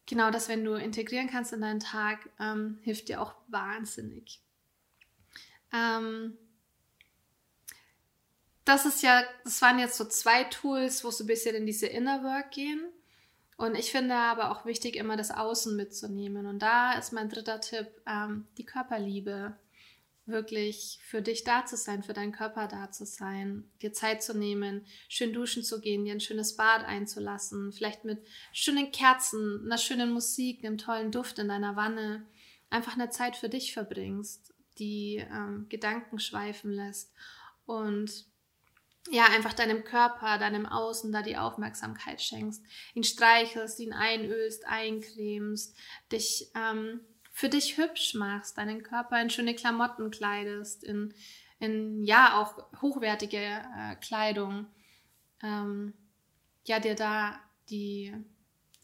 Genau 0.07 0.29
das, 0.29 0.49
wenn 0.49 0.63
du 0.63 0.73
integrieren 0.73 1.29
kannst 1.29 1.53
in 1.53 1.61
deinen 1.61 1.79
Tag, 1.79 2.29
ähm, 2.39 2.77
hilft 2.81 3.09
dir 3.09 3.21
auch 3.21 3.33
wahnsinnig. 3.47 4.41
Ähm, 5.73 6.37
das 8.65 8.85
ist 8.85 9.03
ja, 9.03 9.23
das 9.43 9.61
waren 9.61 9.79
jetzt 9.79 9.95
so 9.95 10.05
zwei 10.05 10.43
Tools, 10.45 11.03
wo 11.03 11.11
so 11.11 11.23
ein 11.23 11.27
bisschen 11.27 11.55
in 11.55 11.67
diese 11.67 11.85
Inner 11.85 12.23
Work 12.23 12.51
gehen. 12.51 12.83
Und 13.57 13.75
ich 13.75 13.91
finde 13.91 14.15
aber 14.15 14.51
auch 14.51 14.65
wichtig, 14.65 14.97
immer 14.97 15.15
das 15.15 15.31
Außen 15.31 15.75
mitzunehmen. 15.75 16.45
Und 16.47 16.59
da 16.59 16.93
ist 16.93 17.13
mein 17.13 17.29
dritter 17.29 17.61
Tipp, 17.61 17.87
ähm, 18.05 18.47
die 18.57 18.65
Körperliebe. 18.65 19.55
Wirklich 20.27 20.99
für 21.03 21.21
dich 21.21 21.43
da 21.43 21.67
zu 21.67 21.77
sein, 21.77 22.01
für 22.01 22.13
deinen 22.13 22.31
Körper 22.31 22.67
da 22.67 22.91
zu 22.91 23.05
sein, 23.05 23.69
dir 23.83 23.93
Zeit 23.93 24.23
zu 24.23 24.35
nehmen, 24.35 24.83
schön 25.07 25.33
duschen 25.33 25.61
zu 25.63 25.79
gehen, 25.79 26.03
dir 26.03 26.13
ein 26.13 26.19
schönes 26.19 26.55
Bad 26.55 26.83
einzulassen, 26.83 27.71
vielleicht 27.71 28.05
mit 28.05 28.25
schönen 28.51 28.91
Kerzen, 28.91 29.61
einer 29.63 29.77
schönen 29.77 30.11
Musik, 30.11 30.65
einem 30.65 30.79
tollen 30.79 31.11
Duft 31.11 31.37
in 31.37 31.49
deiner 31.49 31.75
Wanne, 31.75 32.25
einfach 32.71 32.93
eine 32.93 33.11
Zeit 33.11 33.35
für 33.35 33.49
dich 33.49 33.71
verbringst, 33.71 34.51
die 34.79 35.23
ähm, 35.31 35.67
Gedanken 35.69 36.17
schweifen 36.17 36.71
lässt 36.71 37.13
und 37.67 38.25
ja, 39.11 39.25
einfach 39.25 39.53
deinem 39.53 39.83
Körper, 39.83 40.37
deinem 40.37 40.65
Außen 40.65 41.11
da 41.11 41.21
die 41.21 41.37
Aufmerksamkeit 41.37 42.21
schenkst, 42.21 42.63
ihn 42.93 43.03
streichelst, 43.03 43.79
ihn 43.79 43.93
einölst, 43.93 44.65
eincremst, 44.67 45.75
dich 46.11 46.51
ähm, 46.55 47.01
für 47.31 47.49
dich 47.49 47.77
hübsch 47.77 48.15
machst, 48.15 48.57
deinen 48.57 48.81
Körper 48.81 49.21
in 49.21 49.29
schöne 49.29 49.55
Klamotten 49.55 50.09
kleidest, 50.09 50.83
in, 50.83 51.13
in 51.59 52.03
ja 52.03 52.41
auch 52.41 52.81
hochwertige 52.81 53.37
äh, 53.37 53.95
Kleidung, 53.97 54.67
ähm, 55.43 55.93
ja, 56.63 56.79
dir 56.79 56.95
da 56.95 57.39
die, 57.69 58.13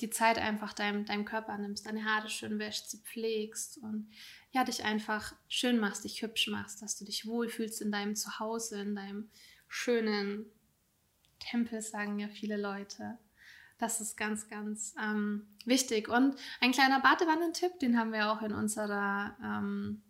die 0.01 0.09
Zeit 0.11 0.37
einfach 0.37 0.73
deinem, 0.73 1.05
deinem 1.05 1.25
Körper 1.25 1.57
nimmst, 1.57 1.85
deine 1.85 2.05
Haare 2.05 2.29
schön 2.29 2.59
wäschst, 2.59 2.91
sie 2.91 2.99
pflegst 2.99 3.79
und 3.79 4.11
ja, 4.51 4.63
dich 4.63 4.83
einfach 4.83 5.33
schön 5.47 5.79
machst, 5.79 6.03
dich 6.03 6.21
hübsch 6.21 6.47
machst, 6.47 6.81
dass 6.81 6.97
du 6.97 7.05
dich 7.05 7.25
wohlfühlst 7.25 7.81
in 7.81 7.91
deinem 7.91 8.15
Zuhause, 8.15 8.81
in 8.81 8.95
deinem 8.95 9.29
schönen 9.71 10.45
Tempel, 11.39 11.81
sagen 11.81 12.19
ja 12.19 12.27
viele 12.27 12.57
Leute. 12.57 13.17
Das 13.77 14.01
ist 14.01 14.17
ganz, 14.17 14.47
ganz 14.47 14.93
ähm, 15.01 15.47
wichtig. 15.65 16.07
Und 16.09 16.35
ein 16.59 16.71
kleiner 16.71 16.99
Badewannentipp, 16.99 17.79
den 17.79 17.97
haben 17.97 18.11
wir 18.11 18.31
auch 18.31 18.41
in 18.41 18.53
unserer 18.53 19.35
ähm, 19.41 20.03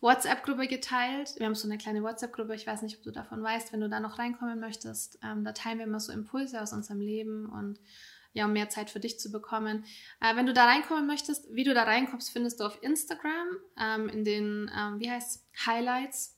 WhatsApp-Gruppe 0.00 0.66
geteilt. 0.66 1.34
Wir 1.36 1.46
haben 1.46 1.54
so 1.54 1.68
eine 1.68 1.78
kleine 1.78 2.02
WhatsApp-Gruppe, 2.02 2.54
ich 2.54 2.66
weiß 2.66 2.82
nicht, 2.82 2.96
ob 2.96 3.02
du 3.04 3.12
davon 3.12 3.42
weißt, 3.42 3.72
wenn 3.72 3.80
du 3.80 3.88
da 3.88 4.00
noch 4.00 4.18
reinkommen 4.18 4.58
möchtest. 4.58 5.18
Ähm, 5.22 5.44
da 5.44 5.52
teilen 5.52 5.78
wir 5.78 5.86
immer 5.86 6.00
so 6.00 6.10
Impulse 6.10 6.60
aus 6.60 6.72
unserem 6.72 7.00
Leben 7.00 7.46
und 7.46 7.78
ja, 8.32 8.46
um 8.46 8.52
mehr 8.52 8.68
Zeit 8.68 8.90
für 8.90 9.00
dich 9.00 9.20
zu 9.20 9.30
bekommen. 9.30 9.84
Äh, 10.20 10.34
wenn 10.34 10.46
du 10.46 10.54
da 10.54 10.64
reinkommen 10.64 11.06
möchtest, 11.06 11.54
wie 11.54 11.64
du 11.64 11.74
da 11.74 11.84
reinkommst, 11.84 12.30
findest 12.30 12.60
du 12.60 12.64
auf 12.64 12.82
Instagram 12.82 13.48
ähm, 13.78 14.08
in 14.08 14.24
den, 14.24 14.70
ähm, 14.76 14.98
wie 14.98 15.10
heißt 15.10 15.46
Highlights. 15.66 16.37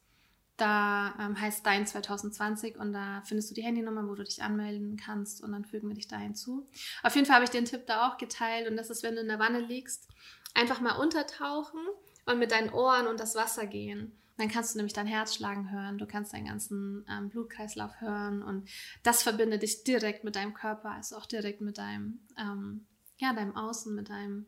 Da 0.61 1.14
ähm, 1.19 1.40
heißt 1.40 1.64
Dein 1.64 1.87
2020 1.87 2.76
und 2.76 2.93
da 2.93 3.23
findest 3.25 3.50
du 3.50 3.55
die 3.55 3.62
Handynummer, 3.62 4.07
wo 4.07 4.14
du 4.14 4.25
dich 4.25 4.43
anmelden 4.43 4.97
kannst 4.97 5.43
und 5.43 5.52
dann 5.52 5.64
fügen 5.64 5.88
wir 5.88 5.95
dich 5.95 6.09
da 6.09 6.17
hinzu. 6.17 6.67
Auf 7.02 7.14
jeden 7.14 7.26
Fall 7.26 7.37
habe 7.37 7.45
ich 7.45 7.50
den 7.50 7.64
Tipp 7.64 7.87
da 7.87 8.09
auch 8.09 8.19
geteilt 8.19 8.69
und 8.69 8.76
das 8.76 8.90
ist, 8.90 9.02
wenn 9.02 9.14
du 9.14 9.23
in 9.23 9.29
der 9.29 9.38
Wanne 9.38 9.61
liegst, 9.61 10.09
einfach 10.55 10.81
mal 10.81 10.97
untertauchen 10.97 11.81
und 12.26 12.38
mit 12.38 12.52
deinen 12.52 12.71
Ohren 12.71 13.07
und 13.07 13.21
das 13.21 13.35
Wasser 13.37 13.67
gehen. 13.67 14.12
Dann 14.37 14.49
kannst 14.49 14.75
du 14.75 14.79
nämlich 14.79 14.93
dein 14.93 15.07
Herz 15.07 15.35
schlagen 15.35 15.71
hören, 15.71 15.99
du 15.99 16.07
kannst 16.07 16.33
deinen 16.33 16.47
ganzen 16.47 17.07
ähm, 17.11 17.29
Blutkreislauf 17.29 18.00
hören 18.00 18.43
und 18.43 18.69
das 19.02 19.23
verbindet 19.23 19.62
dich 19.62 19.85
direkt 19.85 20.25
mit 20.25 20.37
deinem 20.37 20.55
Körper, 20.55 20.90
also 20.93 21.17
auch 21.17 21.26
direkt 21.26 21.61
mit 21.61 21.79
deinem, 21.79 22.21
ähm, 22.38 22.87
ja, 23.19 23.33
deinem 23.33 23.55
Außen, 23.57 23.95
mit 23.95 24.09
deinem, 24.09 24.47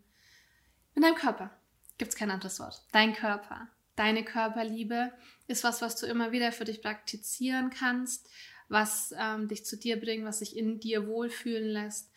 mit 0.95 1.05
deinem 1.05 1.15
Körper. 1.15 1.51
Gibt 1.99 2.13
es 2.13 2.19
kein 2.19 2.31
anderes 2.31 2.59
Wort. 2.59 2.83
Dein 2.93 3.13
Körper, 3.13 3.69
deine 3.97 4.25
Körperliebe 4.25 5.13
ist 5.47 5.65
was, 5.65 5.83
was 5.83 5.97
du 5.97 6.07
immer 6.07 6.33
wieder 6.33 6.53
für 6.53 6.65
dich 6.65 6.83
praktizieren 6.83 7.71
kannst, 7.71 8.29
was 8.69 9.15
ähm, 9.19 9.49
dich 9.49 9.65
zu 9.65 9.77
dir 9.77 10.01
bringt, 10.01 10.25
was 10.25 10.39
sich 10.39 10.57
in 10.57 10.81
dir 10.81 11.07
wohlfühlen 11.07 11.69
lässt 11.69 12.11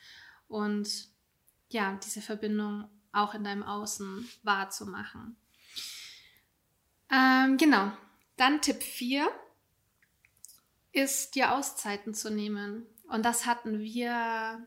und 0.48 1.10
ja, 1.70 2.00
diese 2.04 2.22
Verbindung 2.22 2.88
auch 3.12 3.34
in 3.34 3.44
deinem 3.44 3.64
Außen 3.64 4.30
wahrzumachen. 4.44 5.36
Ähm, 7.12 7.58
genau. 7.58 7.92
Dann 8.38 8.62
Tipp 8.62 8.84
4 8.84 9.28
ist, 10.92 11.36
dir 11.36 11.54
Auszeiten 11.54 12.14
zu 12.14 12.30
nehmen. 12.30 12.86
Und 13.08 13.24
das 13.24 13.46
hatten 13.46 13.80
wir, 13.80 14.66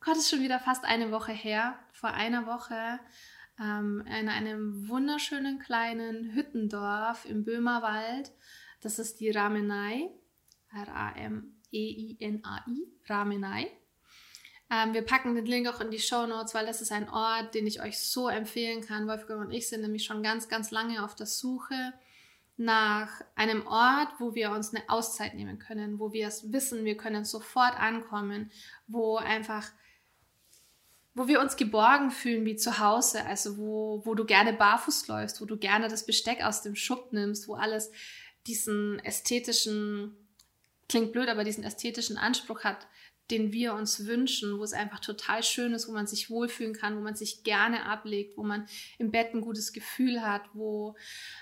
Gott, 0.00 0.16
ist 0.16 0.30
schon 0.30 0.42
wieder 0.42 0.58
fast 0.58 0.84
eine 0.84 1.10
Woche 1.10 1.32
her, 1.32 1.78
vor 1.92 2.10
einer 2.10 2.46
Woche 2.46 2.98
ähm, 3.60 4.04
in 4.06 4.28
einem 4.28 4.88
wunderschönen 4.88 5.58
kleinen 5.58 6.34
Hüttendorf 6.34 7.24
im 7.24 7.44
Böhmerwald. 7.44 8.32
Das 8.80 8.98
ist 8.98 9.20
die 9.20 9.30
Ramenai, 9.30 10.10
R-A-M-E-I-N-A-I, 10.72 11.72
Ramenai. 13.08 13.70
Ähm, 14.68 14.94
wir 14.94 15.02
packen 15.02 15.34
den 15.34 15.46
Link 15.46 15.68
auch 15.68 15.80
in 15.80 15.90
die 15.90 15.98
Show 15.98 16.26
Notes, 16.26 16.54
weil 16.54 16.66
das 16.66 16.80
ist 16.80 16.92
ein 16.92 17.08
Ort, 17.08 17.54
den 17.54 17.66
ich 17.66 17.80
euch 17.80 17.98
so 18.00 18.28
empfehlen 18.28 18.82
kann. 18.82 19.06
Wolfgang 19.06 19.40
und 19.46 19.52
ich 19.52 19.68
sind 19.68 19.82
nämlich 19.82 20.04
schon 20.04 20.22
ganz, 20.22 20.48
ganz 20.48 20.70
lange 20.70 21.04
auf 21.04 21.14
der 21.14 21.26
Suche 21.26 21.92
nach 22.56 23.20
einem 23.34 23.66
Ort, 23.66 24.08
wo 24.18 24.34
wir 24.34 24.50
uns 24.50 24.74
eine 24.74 24.88
Auszeit 24.88 25.34
nehmen 25.34 25.58
können, 25.58 25.98
wo 25.98 26.12
wir 26.12 26.26
es 26.26 26.52
wissen, 26.52 26.84
wir 26.84 26.96
können 26.96 27.24
sofort 27.24 27.78
ankommen, 27.78 28.50
wo 28.86 29.16
einfach, 29.16 29.68
wo 31.16 31.26
wir 31.26 31.40
uns 31.40 31.56
geborgen 31.56 32.10
fühlen 32.10 32.44
wie 32.44 32.56
zu 32.56 32.78
Hause, 32.78 33.24
also 33.24 33.56
wo, 33.56 34.02
wo 34.04 34.14
du 34.14 34.26
gerne 34.26 34.52
barfuß 34.52 35.08
läufst, 35.08 35.40
wo 35.40 35.46
du 35.46 35.56
gerne 35.56 35.88
das 35.88 36.04
Besteck 36.04 36.44
aus 36.44 36.60
dem 36.60 36.76
Schub 36.76 37.10
nimmst, 37.12 37.48
wo 37.48 37.54
alles 37.54 37.90
diesen 38.46 38.98
ästhetischen, 38.98 40.14
klingt 40.90 41.12
blöd, 41.12 41.30
aber 41.30 41.42
diesen 41.42 41.64
ästhetischen 41.64 42.18
Anspruch 42.18 42.64
hat, 42.64 42.86
den 43.30 43.52
wir 43.52 43.74
uns 43.74 44.06
wünschen, 44.06 44.58
wo 44.58 44.62
es 44.62 44.72
einfach 44.72 45.00
total 45.00 45.42
schön 45.42 45.72
ist, 45.72 45.88
wo 45.88 45.92
man 45.92 46.06
sich 46.06 46.30
wohlfühlen 46.30 46.74
kann, 46.74 46.96
wo 46.96 47.00
man 47.00 47.16
sich 47.16 47.42
gerne 47.42 47.84
ablegt, 47.84 48.36
wo 48.36 48.44
man 48.44 48.66
im 48.98 49.10
Bett 49.10 49.34
ein 49.34 49.40
gutes 49.40 49.72
Gefühl 49.72 50.22
hat, 50.22 50.42
wo 50.52 50.94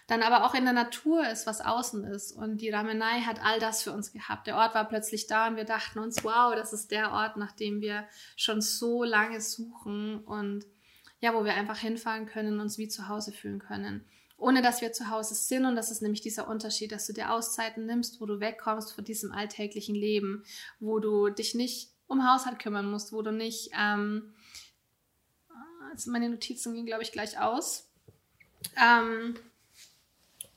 dann 0.06 0.22
aber 0.22 0.44
auch 0.44 0.54
in 0.54 0.64
der 0.64 0.72
Natur 0.72 1.28
ist, 1.28 1.46
was 1.46 1.60
außen 1.60 2.04
ist. 2.04 2.32
Und 2.32 2.58
die 2.58 2.70
Ramenai 2.70 3.20
hat 3.20 3.44
all 3.44 3.60
das 3.60 3.82
für 3.82 3.92
uns 3.92 4.12
gehabt. 4.12 4.46
Der 4.46 4.56
Ort 4.56 4.74
war 4.74 4.88
plötzlich 4.88 5.26
da 5.26 5.48
und 5.48 5.56
wir 5.56 5.64
dachten 5.64 5.98
uns, 5.98 6.24
wow, 6.24 6.54
das 6.54 6.72
ist 6.72 6.90
der 6.90 7.12
Ort, 7.12 7.36
nach 7.36 7.52
dem 7.52 7.80
wir 7.80 8.08
schon 8.36 8.62
so 8.62 9.04
lange 9.04 9.40
suchen 9.40 10.18
und 10.24 10.64
ja, 11.20 11.34
wo 11.34 11.44
wir 11.44 11.54
einfach 11.54 11.78
hinfahren 11.78 12.26
können, 12.26 12.60
uns 12.60 12.78
wie 12.78 12.88
zu 12.88 13.08
Hause 13.08 13.32
fühlen 13.32 13.58
können 13.58 14.04
ohne 14.36 14.62
dass 14.62 14.80
wir 14.80 14.92
zu 14.92 15.10
Hause 15.10 15.34
sind. 15.34 15.64
Und 15.64 15.76
das 15.76 15.90
ist 15.90 16.02
nämlich 16.02 16.20
dieser 16.20 16.48
Unterschied, 16.48 16.92
dass 16.92 17.06
du 17.06 17.12
dir 17.12 17.32
Auszeiten 17.32 17.86
nimmst, 17.86 18.20
wo 18.20 18.26
du 18.26 18.40
wegkommst 18.40 18.92
von 18.92 19.04
diesem 19.04 19.32
alltäglichen 19.32 19.94
Leben, 19.94 20.44
wo 20.80 20.98
du 20.98 21.28
dich 21.28 21.54
nicht 21.54 21.90
um 22.06 22.28
Haushalt 22.28 22.58
kümmern 22.58 22.90
musst, 22.90 23.12
wo 23.12 23.22
du 23.22 23.32
nicht, 23.32 23.70
ähm, 23.78 24.34
also 25.90 26.10
meine 26.10 26.28
Notizen 26.28 26.74
gehen, 26.74 26.86
glaube 26.86 27.02
ich, 27.02 27.12
gleich 27.12 27.38
aus, 27.38 27.88
ähm, 28.76 29.34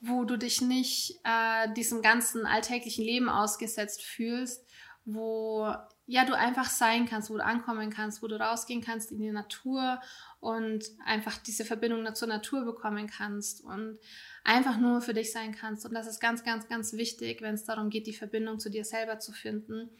wo 0.00 0.24
du 0.24 0.36
dich 0.36 0.60
nicht 0.60 1.20
äh, 1.24 1.72
diesem 1.74 2.02
ganzen 2.02 2.46
alltäglichen 2.46 3.04
Leben 3.04 3.28
ausgesetzt 3.28 4.02
fühlst, 4.02 4.64
wo 5.04 5.74
ja 6.06 6.24
du 6.24 6.36
einfach 6.36 6.70
sein 6.70 7.06
kannst, 7.06 7.30
wo 7.30 7.36
du 7.36 7.44
ankommen 7.44 7.90
kannst, 7.90 8.22
wo 8.22 8.28
du 8.28 8.38
rausgehen 8.38 8.82
kannst 8.82 9.10
in 9.10 9.18
die 9.18 9.30
Natur 9.30 10.00
und 10.40 10.84
einfach 11.04 11.38
diese 11.38 11.64
Verbindung 11.64 12.14
zur 12.14 12.28
Natur 12.28 12.64
bekommen 12.64 13.08
kannst 13.08 13.62
und 13.64 13.98
einfach 14.44 14.78
nur 14.78 15.00
für 15.00 15.14
dich 15.14 15.32
sein 15.32 15.54
kannst. 15.54 15.84
Und 15.84 15.94
das 15.94 16.06
ist 16.06 16.20
ganz, 16.20 16.44
ganz, 16.44 16.68
ganz 16.68 16.92
wichtig, 16.92 17.42
wenn 17.42 17.54
es 17.54 17.64
darum 17.64 17.90
geht, 17.90 18.06
die 18.06 18.14
Verbindung 18.14 18.60
zu 18.60 18.70
dir 18.70 18.84
selber 18.84 19.18
zu 19.18 19.32
finden. 19.32 19.90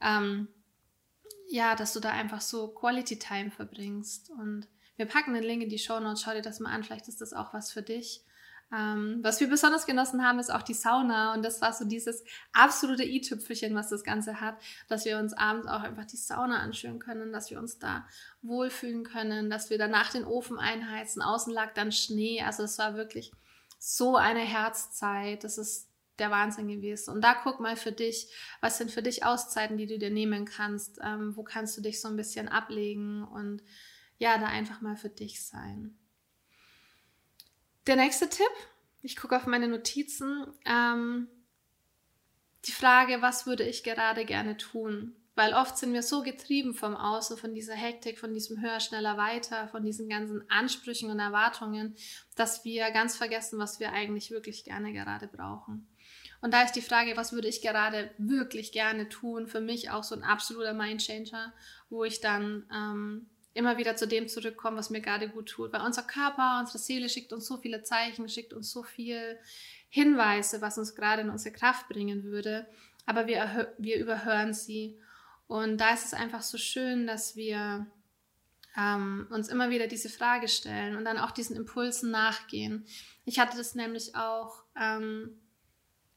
Ähm, 0.00 0.48
ja, 1.48 1.76
dass 1.76 1.92
du 1.92 2.00
da 2.00 2.10
einfach 2.10 2.40
so 2.40 2.68
Quality 2.68 3.18
Time 3.18 3.50
verbringst. 3.50 4.30
Und 4.30 4.66
wir 4.96 5.06
packen 5.06 5.34
den 5.34 5.44
Link 5.44 5.62
in 5.62 5.68
die 5.68 5.78
Show 5.78 6.00
Notes. 6.00 6.22
Schau 6.22 6.32
dir 6.32 6.42
das 6.42 6.58
mal 6.58 6.72
an. 6.72 6.82
Vielleicht 6.82 7.06
ist 7.06 7.20
das 7.20 7.32
auch 7.32 7.54
was 7.54 7.70
für 7.70 7.82
dich. 7.82 8.25
Ähm, 8.72 9.20
was 9.22 9.38
wir 9.40 9.48
besonders 9.48 9.86
genossen 9.86 10.24
haben, 10.24 10.38
ist 10.38 10.50
auch 10.50 10.62
die 10.62 10.74
Sauna. 10.74 11.34
Und 11.34 11.44
das 11.44 11.60
war 11.60 11.72
so 11.72 11.84
dieses 11.84 12.24
absolute 12.52 13.04
i-Tüpfelchen, 13.04 13.74
was 13.74 13.88
das 13.88 14.02
Ganze 14.02 14.40
hat, 14.40 14.56
dass 14.88 15.04
wir 15.04 15.18
uns 15.18 15.32
abends 15.32 15.66
auch 15.68 15.82
einfach 15.82 16.06
die 16.06 16.16
Sauna 16.16 16.58
anschauen 16.58 16.98
können, 16.98 17.32
dass 17.32 17.50
wir 17.50 17.58
uns 17.58 17.78
da 17.78 18.06
wohlfühlen 18.42 19.04
können, 19.04 19.50
dass 19.50 19.70
wir 19.70 19.78
danach 19.78 20.10
den 20.10 20.24
Ofen 20.24 20.58
einheizen. 20.58 21.22
Außen 21.22 21.52
lag 21.52 21.74
dann 21.74 21.92
Schnee. 21.92 22.42
Also 22.42 22.64
es 22.64 22.78
war 22.78 22.96
wirklich 22.96 23.32
so 23.78 24.16
eine 24.16 24.40
Herzzeit. 24.40 25.44
Das 25.44 25.58
ist 25.58 25.88
der 26.18 26.30
Wahnsinn 26.30 26.68
gewesen. 26.68 27.12
Und 27.12 27.22
da 27.22 27.34
guck 27.34 27.60
mal 27.60 27.76
für 27.76 27.92
dich, 27.92 28.32
was 28.60 28.78
sind 28.78 28.90
für 28.90 29.02
dich 29.02 29.24
Auszeiten, 29.24 29.76
die 29.76 29.86
du 29.86 29.98
dir 29.98 30.10
nehmen 30.10 30.44
kannst? 30.44 30.98
Ähm, 31.04 31.36
wo 31.36 31.44
kannst 31.44 31.76
du 31.76 31.82
dich 31.82 32.00
so 32.00 32.08
ein 32.08 32.16
bisschen 32.16 32.48
ablegen 32.48 33.22
und 33.22 33.62
ja, 34.18 34.38
da 34.38 34.46
einfach 34.46 34.80
mal 34.80 34.96
für 34.96 35.10
dich 35.10 35.46
sein. 35.46 35.98
Der 37.86 37.96
nächste 37.96 38.28
Tipp, 38.28 38.50
ich 39.02 39.16
gucke 39.16 39.36
auf 39.36 39.46
meine 39.46 39.68
Notizen, 39.68 40.46
ähm, 40.64 41.28
die 42.64 42.72
Frage, 42.72 43.22
was 43.22 43.46
würde 43.46 43.62
ich 43.62 43.84
gerade 43.84 44.24
gerne 44.24 44.56
tun? 44.56 45.14
Weil 45.36 45.54
oft 45.54 45.76
sind 45.78 45.92
wir 45.92 46.02
so 46.02 46.22
getrieben 46.22 46.74
vom 46.74 46.96
Außen, 46.96 47.36
von 47.36 47.54
dieser 47.54 47.74
Hektik, 47.74 48.18
von 48.18 48.32
diesem 48.32 48.60
höher, 48.60 48.80
schneller, 48.80 49.16
weiter, 49.18 49.68
von 49.68 49.84
diesen 49.84 50.08
ganzen 50.08 50.50
Ansprüchen 50.50 51.10
und 51.10 51.20
Erwartungen, 51.20 51.94
dass 52.34 52.64
wir 52.64 52.90
ganz 52.90 53.16
vergessen, 53.16 53.58
was 53.58 53.78
wir 53.78 53.92
eigentlich 53.92 54.30
wirklich 54.30 54.64
gerne 54.64 54.92
gerade 54.92 55.28
brauchen. 55.28 55.86
Und 56.40 56.54
da 56.54 56.62
ist 56.62 56.72
die 56.72 56.82
Frage, 56.82 57.16
was 57.16 57.32
würde 57.32 57.48
ich 57.48 57.62
gerade 57.62 58.10
wirklich 58.18 58.72
gerne 58.72 59.08
tun? 59.08 59.46
Für 59.46 59.60
mich 59.60 59.90
auch 59.90 60.02
so 60.02 60.14
ein 60.14 60.24
absoluter 60.24 60.74
Mindchanger, 60.74 61.52
wo 61.88 62.02
ich 62.02 62.20
dann 62.20 62.64
ähm, 62.74 63.30
immer 63.56 63.78
wieder 63.78 63.96
zu 63.96 64.06
dem 64.06 64.28
zurückkommen, 64.28 64.76
was 64.76 64.90
mir 64.90 65.00
gerade 65.00 65.28
gut 65.28 65.48
tut. 65.48 65.72
Weil 65.72 65.80
unser 65.80 66.02
Körper, 66.02 66.58
unsere 66.60 66.78
Seele 66.78 67.08
schickt 67.08 67.32
uns 67.32 67.46
so 67.46 67.56
viele 67.56 67.82
Zeichen, 67.82 68.28
schickt 68.28 68.52
uns 68.52 68.70
so 68.70 68.82
viele 68.82 69.38
Hinweise, 69.88 70.60
was 70.60 70.78
uns 70.78 70.94
gerade 70.94 71.22
in 71.22 71.30
unsere 71.30 71.54
Kraft 71.54 71.88
bringen 71.88 72.24
würde. 72.24 72.66
Aber 73.06 73.26
wir, 73.26 73.72
wir 73.78 73.98
überhören 73.98 74.52
sie. 74.52 74.98
Und 75.46 75.78
da 75.78 75.94
ist 75.94 76.04
es 76.04 76.14
einfach 76.14 76.42
so 76.42 76.58
schön, 76.58 77.06
dass 77.06 77.36
wir 77.36 77.86
ähm, 78.76 79.26
uns 79.30 79.48
immer 79.48 79.70
wieder 79.70 79.86
diese 79.86 80.08
Frage 80.08 80.48
stellen 80.48 80.96
und 80.96 81.04
dann 81.04 81.18
auch 81.18 81.30
diesen 81.30 81.56
Impulsen 81.56 82.10
nachgehen. 82.10 82.84
Ich 83.24 83.38
hatte 83.38 83.56
das 83.56 83.74
nämlich 83.74 84.14
auch, 84.16 84.64
ähm, 84.78 85.38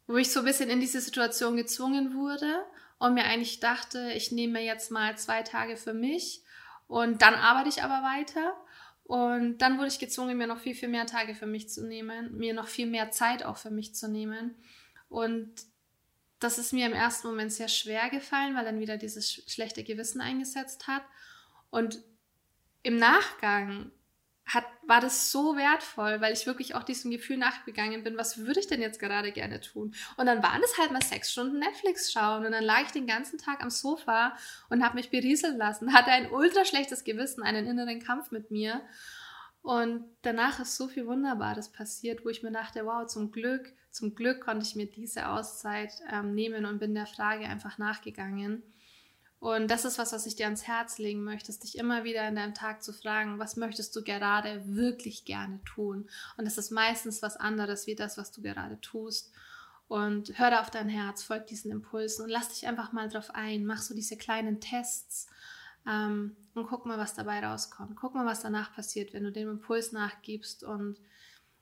wo 0.08 0.18
ich 0.18 0.32
so 0.32 0.40
ein 0.40 0.46
bisschen 0.46 0.70
in 0.70 0.80
diese 0.80 1.00
Situation 1.00 1.56
gezwungen 1.56 2.16
wurde 2.16 2.66
und 2.98 3.14
mir 3.14 3.24
eigentlich 3.24 3.60
dachte, 3.60 4.12
ich 4.14 4.32
nehme 4.32 4.62
jetzt 4.62 4.92
mal 4.92 5.18
zwei 5.18 5.44
Tage 5.44 5.78
für 5.78 5.94
mich 5.94 6.44
und 6.90 7.22
dann 7.22 7.36
arbeite 7.36 7.70
ich 7.70 7.84
aber 7.84 8.04
weiter. 8.04 8.58
Und 9.04 9.60
dann 9.60 9.78
wurde 9.78 9.88
ich 9.88 10.00
gezwungen, 10.00 10.38
mir 10.38 10.48
noch 10.48 10.60
viel, 10.60 10.74
viel 10.74 10.90
mehr 10.90 11.06
Tage 11.06 11.36
für 11.36 11.46
mich 11.46 11.70
zu 11.70 11.86
nehmen, 11.86 12.36
mir 12.36 12.54
noch 12.54 12.68
viel 12.68 12.88
mehr 12.88 13.12
Zeit 13.12 13.44
auch 13.44 13.58
für 13.58 13.70
mich 13.70 13.94
zu 13.96 14.10
nehmen. 14.10 14.56
Und 15.08 15.54
das 16.40 16.58
ist 16.58 16.74
mir 16.74 16.88
im 16.88 16.94
ersten 16.94 17.28
Moment 17.28 17.52
sehr 17.52 17.68
schwer 17.68 18.10
gefallen, 18.10 18.56
weil 18.56 18.66
dann 18.66 18.80
wieder 18.80 18.98
dieses 18.98 19.32
schlechte 19.32 19.84
Gewissen 19.84 20.20
eingesetzt 20.20 20.88
hat. 20.88 21.04
Und 21.70 22.02
im 22.82 22.98
Nachgang 22.98 23.92
hat, 24.54 24.66
war 24.88 25.00
das 25.00 25.32
so 25.32 25.56
wertvoll, 25.56 26.22
weil 26.22 26.34
ich 26.34 26.48
wirklich 26.48 26.74
auch 26.74 26.84
diesem 26.84 27.12
Gefühl 27.12 27.38
nachgegangen 27.38 28.04
bin, 28.04 28.18
was 28.18 28.40
würde 28.40 28.60
ich 28.60 28.68
denn 28.68 28.82
jetzt 28.82 29.00
gerade 29.00 29.32
gerne 29.32 29.62
tun? 29.62 29.94
Und 30.18 30.26
dann 30.26 30.42
waren 30.42 30.62
es 30.64 30.78
halt 30.78 30.92
mal 30.92 31.04
sechs 31.04 31.32
Stunden 31.32 31.60
Netflix 31.60 32.12
schauen 32.12 32.46
und 32.46 32.52
dann 32.52 32.64
lag 32.64 32.84
ich 32.86 32.92
den 32.92 33.08
ganzen 33.08 33.38
Tag 33.38 33.62
am 33.62 33.70
Sofa 33.70 34.36
und 34.70 34.84
habe 34.84 34.96
mich 34.96 35.12
berieseln 35.12 35.58
lassen, 35.58 35.94
hatte 35.94 36.12
ein 36.12 36.32
ultra 36.32 36.66
schlechtes 36.66 37.04
Gewissen, 37.04 37.44
einen 37.44 37.68
inneren 37.68 38.00
Kampf 38.00 38.32
mit 38.32 38.50
mir. 38.52 38.82
Und 39.62 40.06
danach 40.22 40.60
ist 40.60 40.78
so 40.78 40.88
viel 40.88 41.06
Wunderbares 41.06 41.70
passiert, 41.70 42.24
wo 42.26 42.30
ich 42.30 42.42
mir 42.42 42.52
dachte, 42.52 42.86
wow, 42.86 43.06
zum 43.06 43.32
Glück, 43.32 43.74
zum 43.92 44.16
Glück 44.16 44.42
konnte 44.42 44.66
ich 44.66 44.76
mir 44.76 44.86
diese 44.88 45.28
Auszeit 45.28 45.92
ähm, 46.12 46.34
nehmen 46.34 46.66
und 46.66 46.80
bin 46.80 46.96
der 46.96 47.06
Frage 47.06 47.46
einfach 47.46 47.78
nachgegangen. 47.78 48.64
Und 49.40 49.72
das 49.72 49.86
ist 49.86 49.98
was, 49.98 50.12
was 50.12 50.26
ich 50.26 50.36
dir 50.36 50.46
ans 50.46 50.68
Herz 50.68 50.98
legen 50.98 51.24
möchte, 51.24 51.58
dich 51.58 51.78
immer 51.78 52.04
wieder 52.04 52.28
in 52.28 52.36
deinem 52.36 52.54
Tag 52.54 52.84
zu 52.84 52.92
fragen, 52.92 53.40
was 53.40 53.56
möchtest 53.56 53.96
du 53.96 54.04
gerade 54.04 54.62
wirklich 54.66 55.24
gerne 55.24 55.64
tun? 55.64 56.10
Und 56.38 56.46
das 56.46 56.58
ist 56.58 56.72
meistens 56.72 57.22
was 57.22 57.38
anderes 57.38 57.88
wie 57.88 57.96
das, 57.96 58.18
was 58.18 58.32
du 58.32 58.42
gerade 58.42 58.80
tust. 58.82 59.32
Und 59.88 60.38
hör 60.38 60.60
auf 60.60 60.70
dein 60.70 60.90
Herz, 60.90 61.24
folg 61.24 61.48
diesen 61.48 61.72
Impulsen 61.72 62.24
und 62.24 62.30
lass 62.30 62.50
dich 62.50 62.68
einfach 62.68 62.92
mal 62.92 63.08
drauf 63.10 63.32
ein. 63.34 63.66
Mach 63.66 63.82
so 63.82 63.96
diese 63.96 64.18
kleinen 64.18 64.60
Tests 64.60 65.28
ähm, 65.88 66.36
und 66.54 66.68
guck 66.68 66.86
mal, 66.86 66.98
was 66.98 67.16
dabei 67.16 67.44
rauskommt. 67.44 67.96
Guck 67.96 68.14
mal, 68.14 68.26
was 68.26 68.42
danach 68.42 68.74
passiert, 68.74 69.14
wenn 69.14 69.24
du 69.24 69.32
dem 69.32 69.50
Impuls 69.50 69.94
nachgibst 69.94 70.64
und 70.64 71.00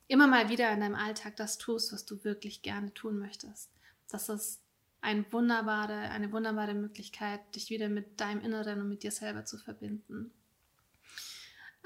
immer 0.07 0.27
mal 0.27 0.49
wieder 0.49 0.71
in 0.71 0.79
deinem 0.79 0.95
Alltag 0.95 1.35
das 1.35 1.57
tust, 1.57 1.93
was 1.93 2.05
du 2.05 2.23
wirklich 2.23 2.63
gerne 2.63 2.93
tun 2.93 3.19
möchtest. 3.19 3.69
Das 4.09 4.29
ist 4.29 4.61
ein 5.01 5.31
wunderbare, 5.31 6.09
eine 6.09 6.31
wunderbare 6.31 6.73
Möglichkeit, 6.73 7.55
dich 7.55 7.69
wieder 7.69 7.89
mit 7.89 8.19
deinem 8.19 8.41
Inneren 8.41 8.81
und 8.81 8.89
mit 8.89 9.03
dir 9.03 9.11
selber 9.11 9.45
zu 9.45 9.57
verbinden. 9.57 10.31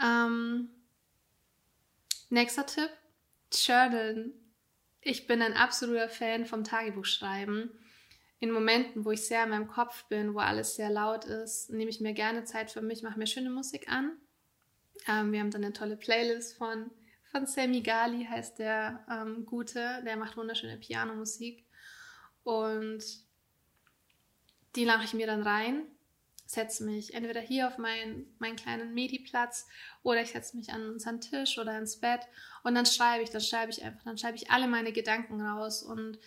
Ähm, 0.02 0.70
nächster 2.30 2.66
Tipp, 2.66 2.90
Journalen. 3.54 4.34
Ich 5.02 5.28
bin 5.28 5.42
ein 5.42 5.54
absoluter 5.54 6.10
Fan 6.10 6.46
vom 6.46 6.64
Tagebuchschreiben. 6.64 7.72
In 8.40 8.52
Momenten, 8.52 9.06
wo 9.06 9.12
ich 9.12 9.26
sehr 9.26 9.44
in 9.44 9.52
meinem 9.52 9.68
Kopf 9.68 10.06
bin, 10.06 10.34
wo 10.34 10.40
alles 10.40 10.76
sehr 10.76 10.90
laut 10.90 11.26
ist, 11.26 11.70
nehme 11.70 11.90
ich 11.90 12.02
mir 12.02 12.14
gerne 12.14 12.44
Zeit 12.44 12.72
für 12.72 12.82
mich, 12.82 13.04
mache 13.04 13.20
mir 13.20 13.28
schöne 13.28 13.52
Musik 13.52 13.88
an. 13.88 14.18
Ähm, 15.08 15.32
wir 15.32 15.40
haben 15.40 15.52
dann 15.52 15.64
eine 15.64 15.74
tolle 15.74 15.98
Playlist 15.98 16.58
von, 16.58 16.90
von 17.32 17.46
Sammy 17.46 17.82
Gali, 17.82 18.26
heißt 18.26 18.60
der 18.60 19.06
ähm, 19.12 19.46
Gute. 19.46 20.02
Der 20.06 20.18
macht 20.18 20.38
wunderschöne 20.38 20.78
Pianomusik. 20.78 21.66
Und 22.44 23.04
die 24.76 24.86
lache 24.86 25.04
ich 25.04 25.14
mir 25.14 25.28
dann 25.28 25.44
rein, 25.44 25.86
setze 26.46 26.84
mich 26.84 27.14
entweder 27.14 27.42
hier 27.42 27.68
auf 27.68 27.78
meinen, 27.78 28.34
meinen 28.40 28.56
kleinen 28.56 28.94
Mediplatz 28.94 29.68
oder 30.04 30.22
ich 30.22 30.32
setze 30.32 30.58
mich 30.58 30.72
an 30.72 30.90
unseren 30.90 31.22
Tisch 31.22 31.58
oder 31.58 31.78
ins 31.78 32.00
Bett 32.00 32.22
und 32.64 32.76
dann 32.76 32.86
schreibe 32.86 33.24
ich, 33.24 33.30
dann 33.30 33.42
schreibe 33.42 33.72
ich 33.72 33.84
einfach, 33.84 34.04
dann 34.04 34.18
schreibe 34.18 34.36
ich 34.36 34.52
alle 34.52 34.68
meine 34.68 34.92
Gedanken 34.92 35.42
raus 35.42 35.82
und 35.84 36.20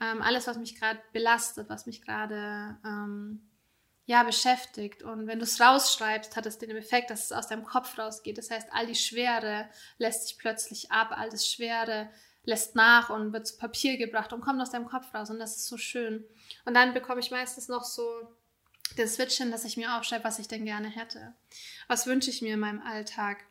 ähm, 0.00 0.22
alles, 0.22 0.46
was 0.46 0.58
mich 0.58 0.78
gerade 0.78 1.00
belastet, 1.12 1.68
was 1.68 1.86
mich 1.86 2.02
gerade 2.02 2.78
ähm, 2.84 3.48
ja, 4.04 4.24
beschäftigt. 4.24 5.02
Und 5.02 5.26
wenn 5.26 5.38
du 5.38 5.44
es 5.44 5.60
rausschreibst, 5.60 6.36
hat 6.36 6.46
es 6.46 6.58
den 6.58 6.70
Effekt, 6.70 7.10
dass 7.10 7.26
es 7.26 7.32
aus 7.32 7.46
deinem 7.46 7.64
Kopf 7.64 7.96
rausgeht. 7.98 8.36
Das 8.36 8.50
heißt, 8.50 8.68
all 8.72 8.86
die 8.86 8.96
Schwere 8.96 9.68
lässt 9.98 10.26
sich 10.26 10.38
plötzlich 10.38 10.90
ab, 10.90 11.12
all 11.12 11.30
das 11.30 11.46
Schwere 11.46 12.10
lässt 12.44 12.74
nach 12.74 13.10
und 13.10 13.32
wird 13.32 13.46
zu 13.46 13.56
Papier 13.56 13.96
gebracht 13.96 14.32
und 14.32 14.40
kommt 14.40 14.60
aus 14.60 14.70
deinem 14.70 14.86
Kopf 14.86 15.12
raus 15.14 15.30
und 15.30 15.38
das 15.38 15.56
ist 15.56 15.68
so 15.68 15.76
schön. 15.76 16.24
Und 16.64 16.74
dann 16.74 16.94
bekomme 16.94 17.20
ich 17.20 17.30
meistens 17.30 17.68
noch 17.68 17.84
so 17.84 18.04
den 18.98 19.08
Switch 19.08 19.36
hin, 19.36 19.50
dass 19.50 19.64
ich 19.64 19.76
mir 19.76 19.96
aufschreibe, 19.96 20.24
was 20.24 20.38
ich 20.38 20.48
denn 20.48 20.64
gerne 20.64 20.88
hätte. 20.88 21.34
Was 21.88 22.06
wünsche 22.06 22.30
ich 22.30 22.42
mir 22.42 22.54
in 22.54 22.60
meinem 22.60 22.82
Alltag? 22.82 23.44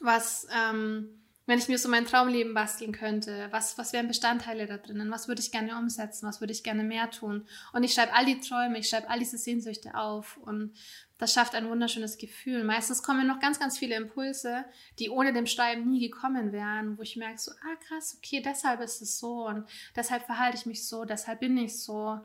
Was, 0.00 0.46
ähm, 0.54 1.22
wenn 1.46 1.58
ich 1.58 1.68
mir 1.68 1.78
so 1.78 1.88
mein 1.88 2.04
Traumleben 2.04 2.54
basteln 2.54 2.92
könnte, 2.92 3.48
was, 3.50 3.76
was 3.76 3.92
wären 3.92 4.08
Bestandteile 4.08 4.66
da 4.66 4.76
drinnen? 4.76 5.10
Was 5.10 5.26
würde 5.26 5.40
ich 5.40 5.50
gerne 5.50 5.76
umsetzen? 5.76 6.28
Was 6.28 6.40
würde 6.40 6.52
ich 6.52 6.62
gerne 6.62 6.84
mehr 6.84 7.10
tun? 7.10 7.46
Und 7.72 7.82
ich 7.82 7.92
schreibe 7.92 8.12
all 8.12 8.24
die 8.24 8.40
Träume, 8.40 8.78
ich 8.78 8.88
schreibe 8.88 9.08
all 9.08 9.18
diese 9.18 9.38
Sehnsüchte 9.38 9.94
auf 9.94 10.36
und 10.38 10.76
das 11.18 11.34
schafft 11.34 11.54
ein 11.54 11.68
wunderschönes 11.68 12.18
Gefühl. 12.18 12.64
Meistens 12.64 13.02
kommen 13.02 13.26
noch 13.26 13.40
ganz, 13.40 13.58
ganz 13.58 13.78
viele 13.78 13.96
Impulse, 13.96 14.64
die 14.98 15.10
ohne 15.10 15.32
dem 15.32 15.46
Schreiben 15.46 15.90
nie 15.90 16.08
gekommen 16.08 16.52
wären, 16.52 16.96
wo 16.96 17.02
ich 17.02 17.16
merke 17.16 17.38
so, 17.38 17.50
ah 17.50 17.76
krass, 17.86 18.16
okay, 18.16 18.40
deshalb 18.40 18.80
ist 18.80 19.02
es 19.02 19.18
so 19.18 19.46
und 19.46 19.68
deshalb 19.96 20.24
verhalte 20.24 20.56
ich 20.56 20.66
mich 20.66 20.86
so, 20.86 21.04
deshalb 21.04 21.40
bin 21.40 21.56
ich 21.58 21.78
so. 21.82 22.20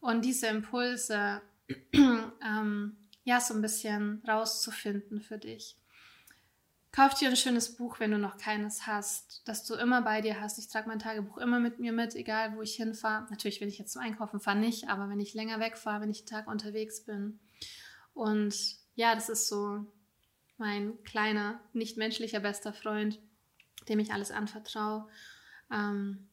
Und 0.00 0.24
diese 0.24 0.46
Impulse, 0.46 1.42
ähm, 1.92 2.96
ja, 3.24 3.40
so 3.40 3.54
ein 3.54 3.62
bisschen 3.62 4.22
rauszufinden 4.26 5.20
für 5.20 5.38
dich. 5.38 5.76
Kauf 6.92 7.14
dir 7.14 7.28
ein 7.28 7.36
schönes 7.36 7.76
Buch, 7.76 8.00
wenn 8.00 8.10
du 8.10 8.18
noch 8.18 8.36
keines 8.36 8.88
hast, 8.88 9.46
das 9.46 9.64
du 9.64 9.74
immer 9.74 10.02
bei 10.02 10.20
dir 10.20 10.40
hast. 10.40 10.58
Ich 10.58 10.66
trage 10.66 10.88
mein 10.88 10.98
Tagebuch 10.98 11.38
immer 11.38 11.60
mit 11.60 11.78
mir 11.78 11.92
mit, 11.92 12.16
egal 12.16 12.56
wo 12.56 12.62
ich 12.62 12.74
hinfahre. 12.74 13.28
Natürlich, 13.30 13.60
wenn 13.60 13.68
ich 13.68 13.78
jetzt 13.78 13.92
zum 13.92 14.02
Einkaufen 14.02 14.40
fahre, 14.40 14.58
nicht, 14.58 14.88
aber 14.88 15.08
wenn 15.08 15.20
ich 15.20 15.32
länger 15.32 15.60
wegfahre, 15.60 16.00
wenn 16.00 16.10
ich 16.10 16.20
einen 16.20 16.26
Tag 16.26 16.48
unterwegs 16.48 17.04
bin. 17.04 17.38
Und 18.12 18.56
ja, 18.96 19.14
das 19.14 19.28
ist 19.28 19.48
so 19.48 19.86
mein 20.58 21.00
kleiner, 21.04 21.60
nicht 21.72 21.96
menschlicher 21.96 22.40
bester 22.40 22.72
Freund, 22.72 23.20
dem 23.88 24.00
ich 24.00 24.12
alles 24.12 24.32
anvertraue. 24.32 25.06
Ähm, 25.70 26.28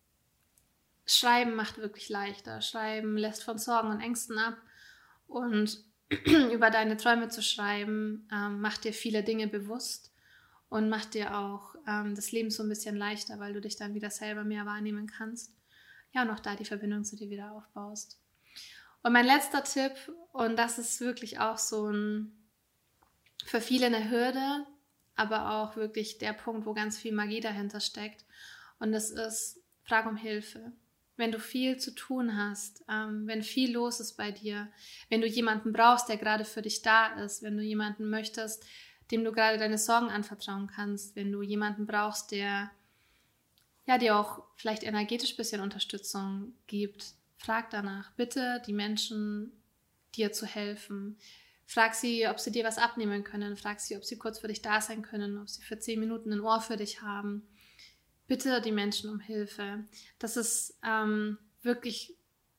Schreiben 1.06 1.54
macht 1.54 1.78
wirklich 1.78 2.10
leichter. 2.10 2.62
Schreiben 2.62 3.16
lässt 3.16 3.44
von 3.44 3.60
Sorgen 3.60 3.92
und 3.92 4.02
Ängsten 4.02 4.40
ab. 4.40 4.58
Und 5.28 5.84
über 6.52 6.72
deine 6.72 6.98
Träume 6.98 7.30
zu 7.30 7.44
schreiben, 7.44 8.28
ähm, 8.34 8.60
macht 8.60 8.86
dir 8.86 8.94
viele 8.94 9.22
Dinge 9.22 9.48
bewusst 9.48 10.16
und 10.70 10.90
macht 10.90 11.14
dir 11.14 11.38
auch 11.38 11.76
ähm, 11.88 12.16
das 12.16 12.32
Leben 12.32 12.52
so 12.52 12.64
ein 12.64 12.70
bisschen 12.70 12.96
leichter, 12.96 13.40
weil 13.40 13.54
du 13.54 13.62
dich 13.62 13.78
dann 13.78 13.94
wieder 13.94 14.10
selber 14.10 14.44
mehr 14.44 14.66
wahrnehmen 14.66 15.08
kannst. 15.08 15.54
Ja, 16.14 16.24
und 16.24 16.30
auch 16.30 16.40
da 16.40 16.56
die 16.56 16.66
Verbindung 16.66 17.04
zu 17.04 17.16
dir 17.16 17.30
wieder 17.30 17.52
aufbaust. 17.52 18.20
Und 19.04 19.14
mein 19.14 19.26
letzter 19.26 19.64
Tipp, 19.64 19.94
und 20.34 20.58
das 20.58 20.78
ist 20.78 21.00
wirklich 21.00 21.40
auch 21.40 21.58
so 21.58 21.90
ein, 21.90 22.32
für 23.46 23.62
viele 23.62 23.86
eine 23.86 24.10
Hürde, 24.10 24.66
aber 25.16 25.52
auch 25.52 25.76
wirklich 25.76 26.18
der 26.18 26.34
Punkt, 26.34 26.66
wo 26.66 26.74
ganz 26.74 26.98
viel 26.98 27.14
Magie 27.14 27.40
dahinter 27.40 27.80
steckt. 27.80 28.26
Und 28.80 28.92
das 28.92 29.10
ist, 29.10 29.62
frag 29.84 30.06
um 30.06 30.18
Hilfe. 30.18 30.74
Wenn 31.16 31.32
du 31.32 31.40
viel 31.40 31.78
zu 31.78 31.96
tun 31.96 32.38
hast, 32.38 32.84
ähm, 32.90 33.26
wenn 33.26 33.42
viel 33.42 33.72
los 33.74 34.00
ist 34.00 34.18
bei 34.18 34.32
dir, 34.32 34.68
wenn 35.10 35.22
du 35.22 35.28
jemanden 35.28 35.74
brauchst, 35.74 36.10
der 36.10 36.18
gerade 36.18 36.46
für 36.46 36.62
dich 36.62 36.84
da 36.84 37.08
ist, 37.24 37.42
wenn 37.42 37.58
du 37.58 37.64
jemanden 37.64 38.10
möchtest, 38.10 38.64
dem 39.12 39.24
du 39.24 39.32
gerade 39.32 39.58
deine 39.58 39.78
Sorgen 39.78 40.10
anvertrauen 40.10 40.68
kannst, 40.68 41.16
wenn 41.16 41.32
du 41.32 41.42
jemanden 41.42 41.86
brauchst, 41.86 42.32
der 42.32 42.72
ja 43.86 43.98
dir 43.98 44.18
auch 44.18 44.44
vielleicht 44.56 44.84
energetisch 44.84 45.34
ein 45.34 45.38
bisschen 45.38 45.62
Unterstützung 45.62 46.54
gibt, 46.68 47.14
Frag 47.38 47.70
danach. 47.70 48.12
Bitte 48.14 48.62
die 48.66 48.74
Menschen, 48.74 49.52
dir 50.16 50.34
zu 50.34 50.46
helfen. 50.46 51.18
Frag 51.66 51.94
sie, 51.94 52.28
ob 52.28 52.40
sie 52.40 52.52
dir 52.52 52.64
was 52.64 52.78
abnehmen 52.78 53.24
können. 53.24 53.58
Frag 53.58 53.80
sie, 53.80 53.96
ob 53.96 54.04
sie 54.04 54.18
kurz 54.18 54.40
für 54.40 54.48
dich 54.48 54.62
da 54.62 54.82
sein 54.82 55.02
können, 55.02 55.38
ob 55.38 55.50
sie 55.50 55.62
für 55.62 55.78
zehn 55.78 56.00
Minuten 56.00 56.32
ein 56.32 56.42
Ohr 56.42 56.62
für 56.62 56.78
dich 56.78 57.02
haben. 57.02 57.48
Bitte 58.26 58.62
die 58.62 58.72
Menschen 58.72 59.10
um 59.10 59.20
Hilfe. 59.20 59.86
Das 60.20 60.36
ist 60.36 60.78
ähm, 60.84 61.38
wirklich 61.62 62.16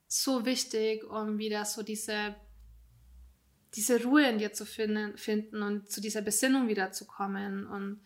so 0.06 0.44
wichtig, 0.44 1.04
um 1.04 1.38
wieder 1.38 1.64
so 1.64 1.82
diese, 1.82 2.34
diese 3.74 4.02
Ruhe 4.02 4.28
in 4.28 4.38
dir 4.38 4.52
zu 4.52 4.64
finden, 4.64 5.16
finden 5.16 5.62
und 5.62 5.90
zu 5.90 6.00
dieser 6.00 6.22
Besinnung 6.22 6.68
wieder 6.68 6.92
zu 6.92 7.06
kommen 7.06 7.66
und 7.66 8.00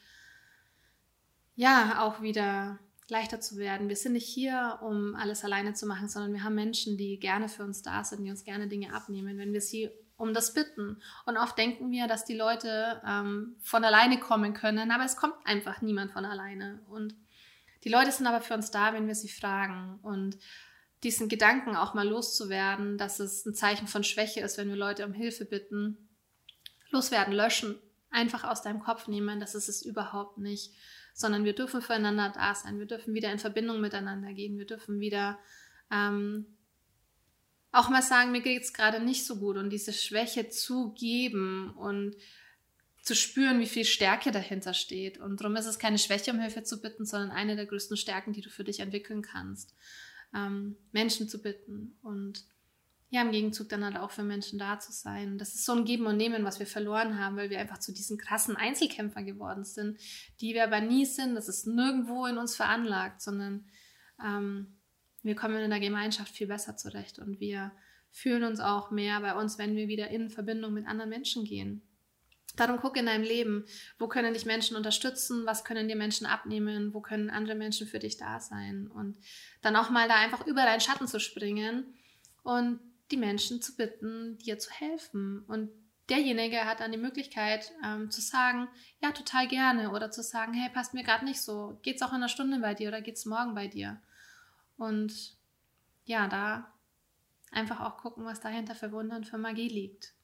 ja, 1.55 2.03
auch 2.03 2.23
wieder 2.23 2.79
leichter 3.09 3.41
zu 3.41 3.57
werden. 3.59 3.89
Wir 3.89 3.97
sind 3.97 4.15
nicht 4.15 4.27
hier, 4.27 4.79
um 4.83 5.15
alles 5.15 5.45
alleine 5.45 5.75
zu 5.75 5.87
machen, 5.87 6.09
sondern 6.09 6.33
wir 6.33 6.43
haben 6.43 6.55
Menschen, 6.55 6.97
die 6.97 7.19
gerne 7.19 7.49
für 7.49 7.63
uns 7.63 7.83
da 7.83 8.05
sind, 8.05 8.25
die 8.25 8.31
uns 8.31 8.45
gerne 8.45 8.69
Dinge 8.69 8.95
abnehmen, 8.95 9.39
wenn 9.39 9.53
wir 9.53 9.61
sie 9.61 9.91
um 10.17 10.35
das 10.35 10.55
bitten. 10.55 11.01
Und 11.27 11.37
oft 11.37 11.59
denken 11.59 11.91
wir, 11.91 12.07
dass 12.07 12.25
die 12.25 12.37
Leute 12.37 13.03
ähm, 13.07 13.57
von 13.61 13.85
alleine 13.85 14.19
kommen 14.19 14.55
können, 14.55 14.91
aber 14.91 15.05
es 15.05 15.17
kommt 15.17 15.35
einfach 15.45 15.83
niemand 15.83 16.13
von 16.13 16.25
alleine. 16.25 16.81
Und 16.89 17.15
die 17.85 17.89
Leute 17.89 18.13
sind 18.13 18.27
aber 18.27 18.41
für 18.41 18.55
uns 18.55 18.71
da, 18.71 18.93
wenn 18.93 19.09
wir 19.09 19.15
sie 19.15 19.29
fragen. 19.29 19.99
Und 20.03 20.39
diesen 21.03 21.29
Gedanken 21.29 21.77
auch 21.77 21.95
mal 21.95 22.09
loszuwerden, 22.09 22.99
dass 22.99 23.21
es 23.21 23.45
ein 23.45 23.55
Zeichen 23.55 23.89
von 23.89 24.05
Schwäche 24.05 24.41
ist, 24.41 24.59
wenn 24.59 24.69
wir 24.69 24.77
Leute 24.77 25.05
um 25.05 25.13
Hilfe 25.13 25.45
bitten, 25.45 26.09
loswerden, 26.91 27.35
löschen, 27.35 27.79
einfach 28.11 28.45
aus 28.45 28.63
deinem 28.63 28.81
Kopf 28.81 29.09
nehmen, 29.09 29.41
das 29.41 29.55
ist 29.55 29.69
es 29.69 29.83
überhaupt 29.83 30.39
nicht 30.39 30.73
sondern 31.15 31.45
wir 31.45 31.55
dürfen 31.55 31.83
füreinander 31.83 32.33
da 32.35 32.55
sein. 32.55 32.79
Wir 32.79 32.87
dürfen 32.87 33.15
wieder 33.15 33.31
in 33.33 33.39
Verbindung 33.39 33.81
miteinander 33.81 34.33
gehen. 34.33 34.59
Wir 34.59 34.67
dürfen 34.67 35.01
wieder 35.01 35.39
ähm, 35.91 36.47
auch 37.71 37.89
mal 37.89 38.03
sagen, 38.03 38.33
mir 38.33 38.43
geht 38.43 38.63
es 38.63 38.73
gerade 38.73 39.01
nicht 39.01 39.25
so 39.25 39.37
gut 39.37 39.57
und 39.57 39.71
diese 39.71 39.93
Schwäche 39.93 40.49
zugeben 40.49 41.71
und 41.77 42.17
zu 43.03 43.15
spüren, 43.15 43.61
wie 43.61 43.67
viel 43.67 43.85
Stärke 43.85 44.31
dahinter 44.31 44.75
steht. 44.75 45.19
Und 45.19 45.41
darum 45.41 45.57
ist 45.57 45.67
es 45.67 45.79
keine 45.79 45.99
Schwäche, 45.99 46.31
um 46.31 46.41
Hilfe 46.41 46.63
zu 46.63 46.81
bitten, 46.81 47.05
sondern 47.05 47.31
eine 47.31 47.57
der 47.57 47.67
größten 47.67 47.97
Stärken, 47.97 48.33
die 48.33 48.43
du 48.43 48.51
für 48.51 48.65
dich 48.65 48.81
entwickeln 48.81 49.23
kannst. 49.23 49.75
Ähm, 50.35 50.77
Menschen 50.93 51.29
zu 51.29 51.43
bitten 51.43 51.99
und 52.03 52.45
ja, 53.11 53.21
im 53.21 53.31
Gegenzug 53.31 53.69
dann 53.69 53.85
halt 53.85 53.99
auch 53.99 54.11
für 54.11 54.23
Menschen 54.23 54.59
da 54.59 54.79
zu 54.79 54.91
sein. 54.91 55.37
Das 55.37 55.55
ist 55.55 55.67
so 55.67 55.73
ein 55.73 55.85
Geben 55.85 56.07
und 56.07 56.17
Nehmen, 56.17 56.45
was 56.45 56.59
wir 56.59 56.67
verloren 56.67 57.19
haben, 57.19 57.37
weil 57.37 57.51
wir 57.51 57.61
einfach 57.61 57.77
zu 57.77 57.93
diesen 57.93 58.17
krassen 58.17 58.57
Einzelkämpfern 58.57 59.27
geworden 59.27 59.65
sind, 59.65 59.99
die 60.41 60.55
wir 60.55 60.65
aber 60.65 60.81
nie 60.81 61.05
sind. 61.05 61.35
Das 61.35 61.47
ist 61.47 61.67
nirgendwo 61.67 62.25
in 62.25 62.39
uns 62.39 62.57
veranlagt, 62.57 63.21
sondern 63.21 63.67
ähm, 64.25 64.79
wir 65.23 65.37
kommen 65.37 65.57
in 65.57 65.69
der 65.69 65.81
Gemeinschaft 65.81 66.35
viel 66.35 66.47
besser 66.47 66.79
zurecht 66.79 67.19
und 67.19 67.39
wir 67.39 67.73
fühlen 68.11 68.45
uns 68.45 68.61
auch 68.61 68.91
mehr 68.91 69.21
bei 69.21 69.35
uns, 69.35 69.59
wenn 69.59 69.77
wir 69.77 69.89
wieder 69.89 70.09
in 70.09 70.31
Verbindung 70.31 70.73
mit 70.73 70.87
anderen 70.87 71.11
Menschen 71.11 71.45
gehen. 71.45 71.83
Darum 72.57 72.79
guck 72.79 72.97
in 72.97 73.07
deinem 73.07 73.25
Leben, 73.25 73.65
wo 73.99 74.09
können 74.09 74.35
dich 74.35 74.45
Menschen 74.45 74.77
unterstützen, 74.77 75.47
was 75.47 75.65
können 75.65 75.89
dir 75.89 75.97
Menschen 75.97 76.27
abnehmen, 76.27 76.93
wo 76.93 77.01
können 77.01 77.31
andere 77.31 77.55
Menschen 77.55 77.87
für 77.87 77.99
dich 77.99 78.19
da 78.19 78.41
sein 78.41 78.89
und 78.89 79.17
dann 79.63 79.75
auch 79.77 79.89
mal 79.89 80.07
da 80.07 80.17
einfach 80.17 80.47
über 80.47 80.63
deinen 80.63 80.81
Schatten 80.81 81.07
zu 81.07 81.19
springen 81.19 81.95
und 82.43 82.81
die 83.11 83.17
Menschen 83.17 83.63
zu 83.63 83.77
bitten, 83.77 84.39
dir 84.39 84.59
zu 84.59 84.71
helfen. 84.71 85.45
Und 85.47 85.71
derjenige 86.09 86.65
hat 86.65 86.81
dann 86.81 86.93
die 86.93 86.99
Möglichkeit 86.99 87.73
ähm, 87.85 88.11
zu 88.11 88.21
sagen, 88.21 88.69
ja, 89.01 89.13
total 89.13 89.47
gerne. 89.47 89.91
Oder 89.91 90.11
zu 90.11 90.23
sagen, 90.23 90.55
hey, 90.55 90.71
passt 90.71 90.95
mir 90.95 91.05
gerade 91.05 91.25
nicht 91.25 91.41
so. 91.41 91.79
Geht's 91.83 92.03
auch 92.03 92.11
in 92.11 92.17
einer 92.17 92.29
Stunde 92.29 92.59
bei 92.59 92.75
dir 92.75 92.89
oder 92.89 93.01
geht's 93.01 93.27
morgen 93.27 93.55
bei 93.55 93.69
dir? 93.69 94.01
Und 94.77 95.37
ja, 96.05 96.27
da 96.27 96.73
einfach 97.53 97.81
auch 97.81 97.99
gucken, 97.99 98.25
was 98.25 98.41
dahinter 98.41 98.75
für 98.75 98.91
Wunder 98.93 99.17
und 99.17 99.27
für 99.27 99.39
Magie 99.39 99.69
liegt. 99.69 100.15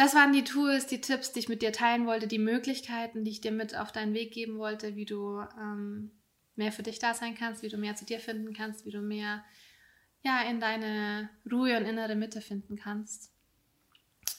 Das 0.00 0.14
waren 0.14 0.32
die 0.32 0.44
Tools, 0.44 0.86
die 0.86 1.02
Tipps, 1.02 1.30
die 1.30 1.40
ich 1.40 1.50
mit 1.50 1.60
dir 1.60 1.74
teilen 1.74 2.06
wollte, 2.06 2.26
die 2.26 2.38
Möglichkeiten, 2.38 3.22
die 3.22 3.32
ich 3.32 3.42
dir 3.42 3.52
mit 3.52 3.76
auf 3.76 3.92
deinen 3.92 4.14
Weg 4.14 4.32
geben 4.32 4.56
wollte, 4.56 4.96
wie 4.96 5.04
du 5.04 5.42
ähm, 5.60 6.10
mehr 6.56 6.72
für 6.72 6.82
dich 6.82 6.98
da 6.98 7.12
sein 7.12 7.34
kannst, 7.34 7.62
wie 7.62 7.68
du 7.68 7.76
mehr 7.76 7.96
zu 7.96 8.06
dir 8.06 8.18
finden 8.18 8.54
kannst, 8.54 8.86
wie 8.86 8.90
du 8.90 9.02
mehr 9.02 9.44
ja, 10.22 10.40
in 10.48 10.58
deine 10.58 11.28
Ruhe 11.52 11.76
und 11.76 11.84
innere 11.84 12.14
Mitte 12.14 12.40
finden 12.40 12.76
kannst. 12.76 13.30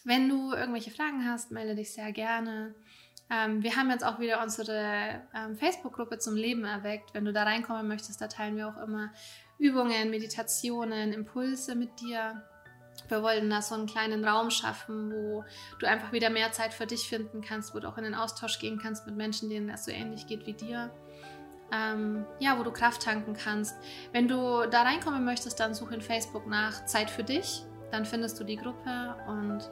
Wenn 0.04 0.28
du 0.30 0.52
irgendwelche 0.52 0.90
Fragen 0.90 1.30
hast, 1.30 1.52
melde 1.52 1.76
dich 1.76 1.94
sehr 1.94 2.12
gerne. 2.12 2.74
Ähm, 3.30 3.62
wir 3.62 3.76
haben 3.76 3.92
jetzt 3.92 4.04
auch 4.04 4.20
wieder 4.20 4.42
unsere 4.42 5.22
ähm, 5.36 5.56
Facebook-Gruppe 5.56 6.18
zum 6.18 6.36
Leben 6.36 6.66
erweckt. 6.66 7.14
Wenn 7.14 7.26
du 7.26 7.34
da 7.34 7.44
reinkommen 7.44 7.88
möchtest, 7.88 8.20
da 8.20 8.28
teilen 8.28 8.58
wir 8.58 8.68
auch 8.68 8.82
immer 8.82 9.14
Übungen, 9.60 10.10
Meditationen, 10.10 11.14
Impulse 11.14 11.76
mit 11.76 12.00
dir. 12.00 12.48
Wir 13.10 13.24
wollten 13.24 13.50
da 13.50 13.62
so 13.62 13.76
einen 13.76 13.88
kleinen 13.88 14.26
Raum 14.26 14.50
schaffen, 14.50 15.12
wo 15.12 15.44
du 15.80 15.88
einfach 15.88 16.12
wieder 16.12 16.30
mehr 16.30 16.52
Zeit 16.52 16.74
für 16.74 16.86
dich 16.86 17.08
finden 17.08 17.42
kannst, 17.42 17.76
wo 17.76 17.80
du 17.80 17.88
auch 17.88 17.98
in 17.98 18.04
den 18.04 18.16
Austausch 18.16 18.60
gehen 18.60 18.80
kannst 18.82 19.06
mit 19.06 19.16
Menschen, 19.16 19.50
denen 19.50 19.68
das 19.68 19.86
so 19.86 19.92
ähnlich 19.92 20.28
geht 20.28 20.46
wie 20.46 20.54
dir. 20.54 20.92
Ähm, 21.74 22.26
ja, 22.40 22.60
wo 22.60 22.64
du 22.64 22.72
Kraft 22.72 23.04
tanken 23.04 23.34
kannst. 23.34 23.76
Wenn 24.12 24.28
du 24.28 24.68
da 24.70 24.82
reinkommen 24.82 25.24
möchtest, 25.24 25.60
dann 25.60 25.74
such 25.74 25.92
in 25.92 26.02
Facebook 26.02 26.46
nach 26.48 26.86
Zeit 26.86 27.10
für 27.10 27.24
dich. 27.24 27.64
Dann 27.92 28.06
findest 28.06 28.40
du 28.40 28.44
die 28.44 28.58
Gruppe 28.58 29.16
und 29.28 29.70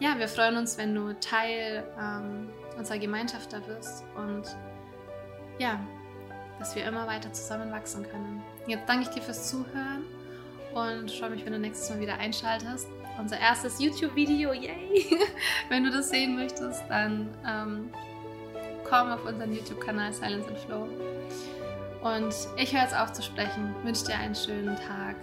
ja, 0.00 0.18
wir 0.18 0.28
freuen 0.28 0.56
uns, 0.56 0.78
wenn 0.78 0.94
du 0.94 1.18
Teil 1.20 1.84
ähm, 2.00 2.50
unserer 2.76 2.98
Gemeinschaft 2.98 3.52
da 3.52 3.58
bist 3.60 4.04
und 4.16 4.44
ja, 5.58 5.80
dass 6.58 6.74
wir 6.74 6.84
immer 6.86 7.06
weiter 7.06 7.32
zusammen 7.32 7.70
wachsen 7.72 8.08
können. 8.08 8.42
Jetzt 8.66 8.88
danke 8.88 9.04
ich 9.04 9.08
dir 9.08 9.22
fürs 9.22 9.48
Zuhören 9.50 10.04
und 10.78 11.10
freue 11.10 11.30
mich, 11.30 11.44
wenn 11.44 11.52
du 11.52 11.58
nächstes 11.58 11.90
Mal 11.90 12.00
wieder 12.00 12.18
einschaltest. 12.18 12.88
Unser 13.18 13.38
erstes 13.38 13.80
YouTube-Video, 13.80 14.52
yay! 14.52 15.04
wenn 15.68 15.84
du 15.84 15.90
das 15.90 16.10
sehen 16.10 16.36
möchtest, 16.36 16.82
dann 16.88 17.28
ähm, 17.46 17.90
komm 18.88 19.10
auf 19.10 19.24
unseren 19.24 19.52
YouTube-Kanal 19.52 20.12
Silence 20.12 20.48
and 20.48 20.58
Flow. 20.58 20.88
Und 22.02 22.34
ich 22.56 22.72
höre 22.72 22.82
jetzt 22.82 22.96
auf 22.96 23.12
zu 23.12 23.22
sprechen, 23.22 23.74
wünsche 23.82 24.06
dir 24.06 24.16
einen 24.16 24.34
schönen 24.34 24.76
Tag 24.76 25.16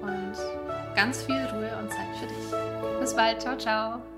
und 0.00 0.32
ganz 0.94 1.22
viel 1.22 1.44
Ruhe 1.52 1.76
und 1.78 1.90
Zeit 1.90 2.16
für 2.18 2.26
dich. 2.26 3.00
Bis 3.00 3.14
bald, 3.14 3.42
ciao, 3.42 3.56
ciao. 3.56 4.15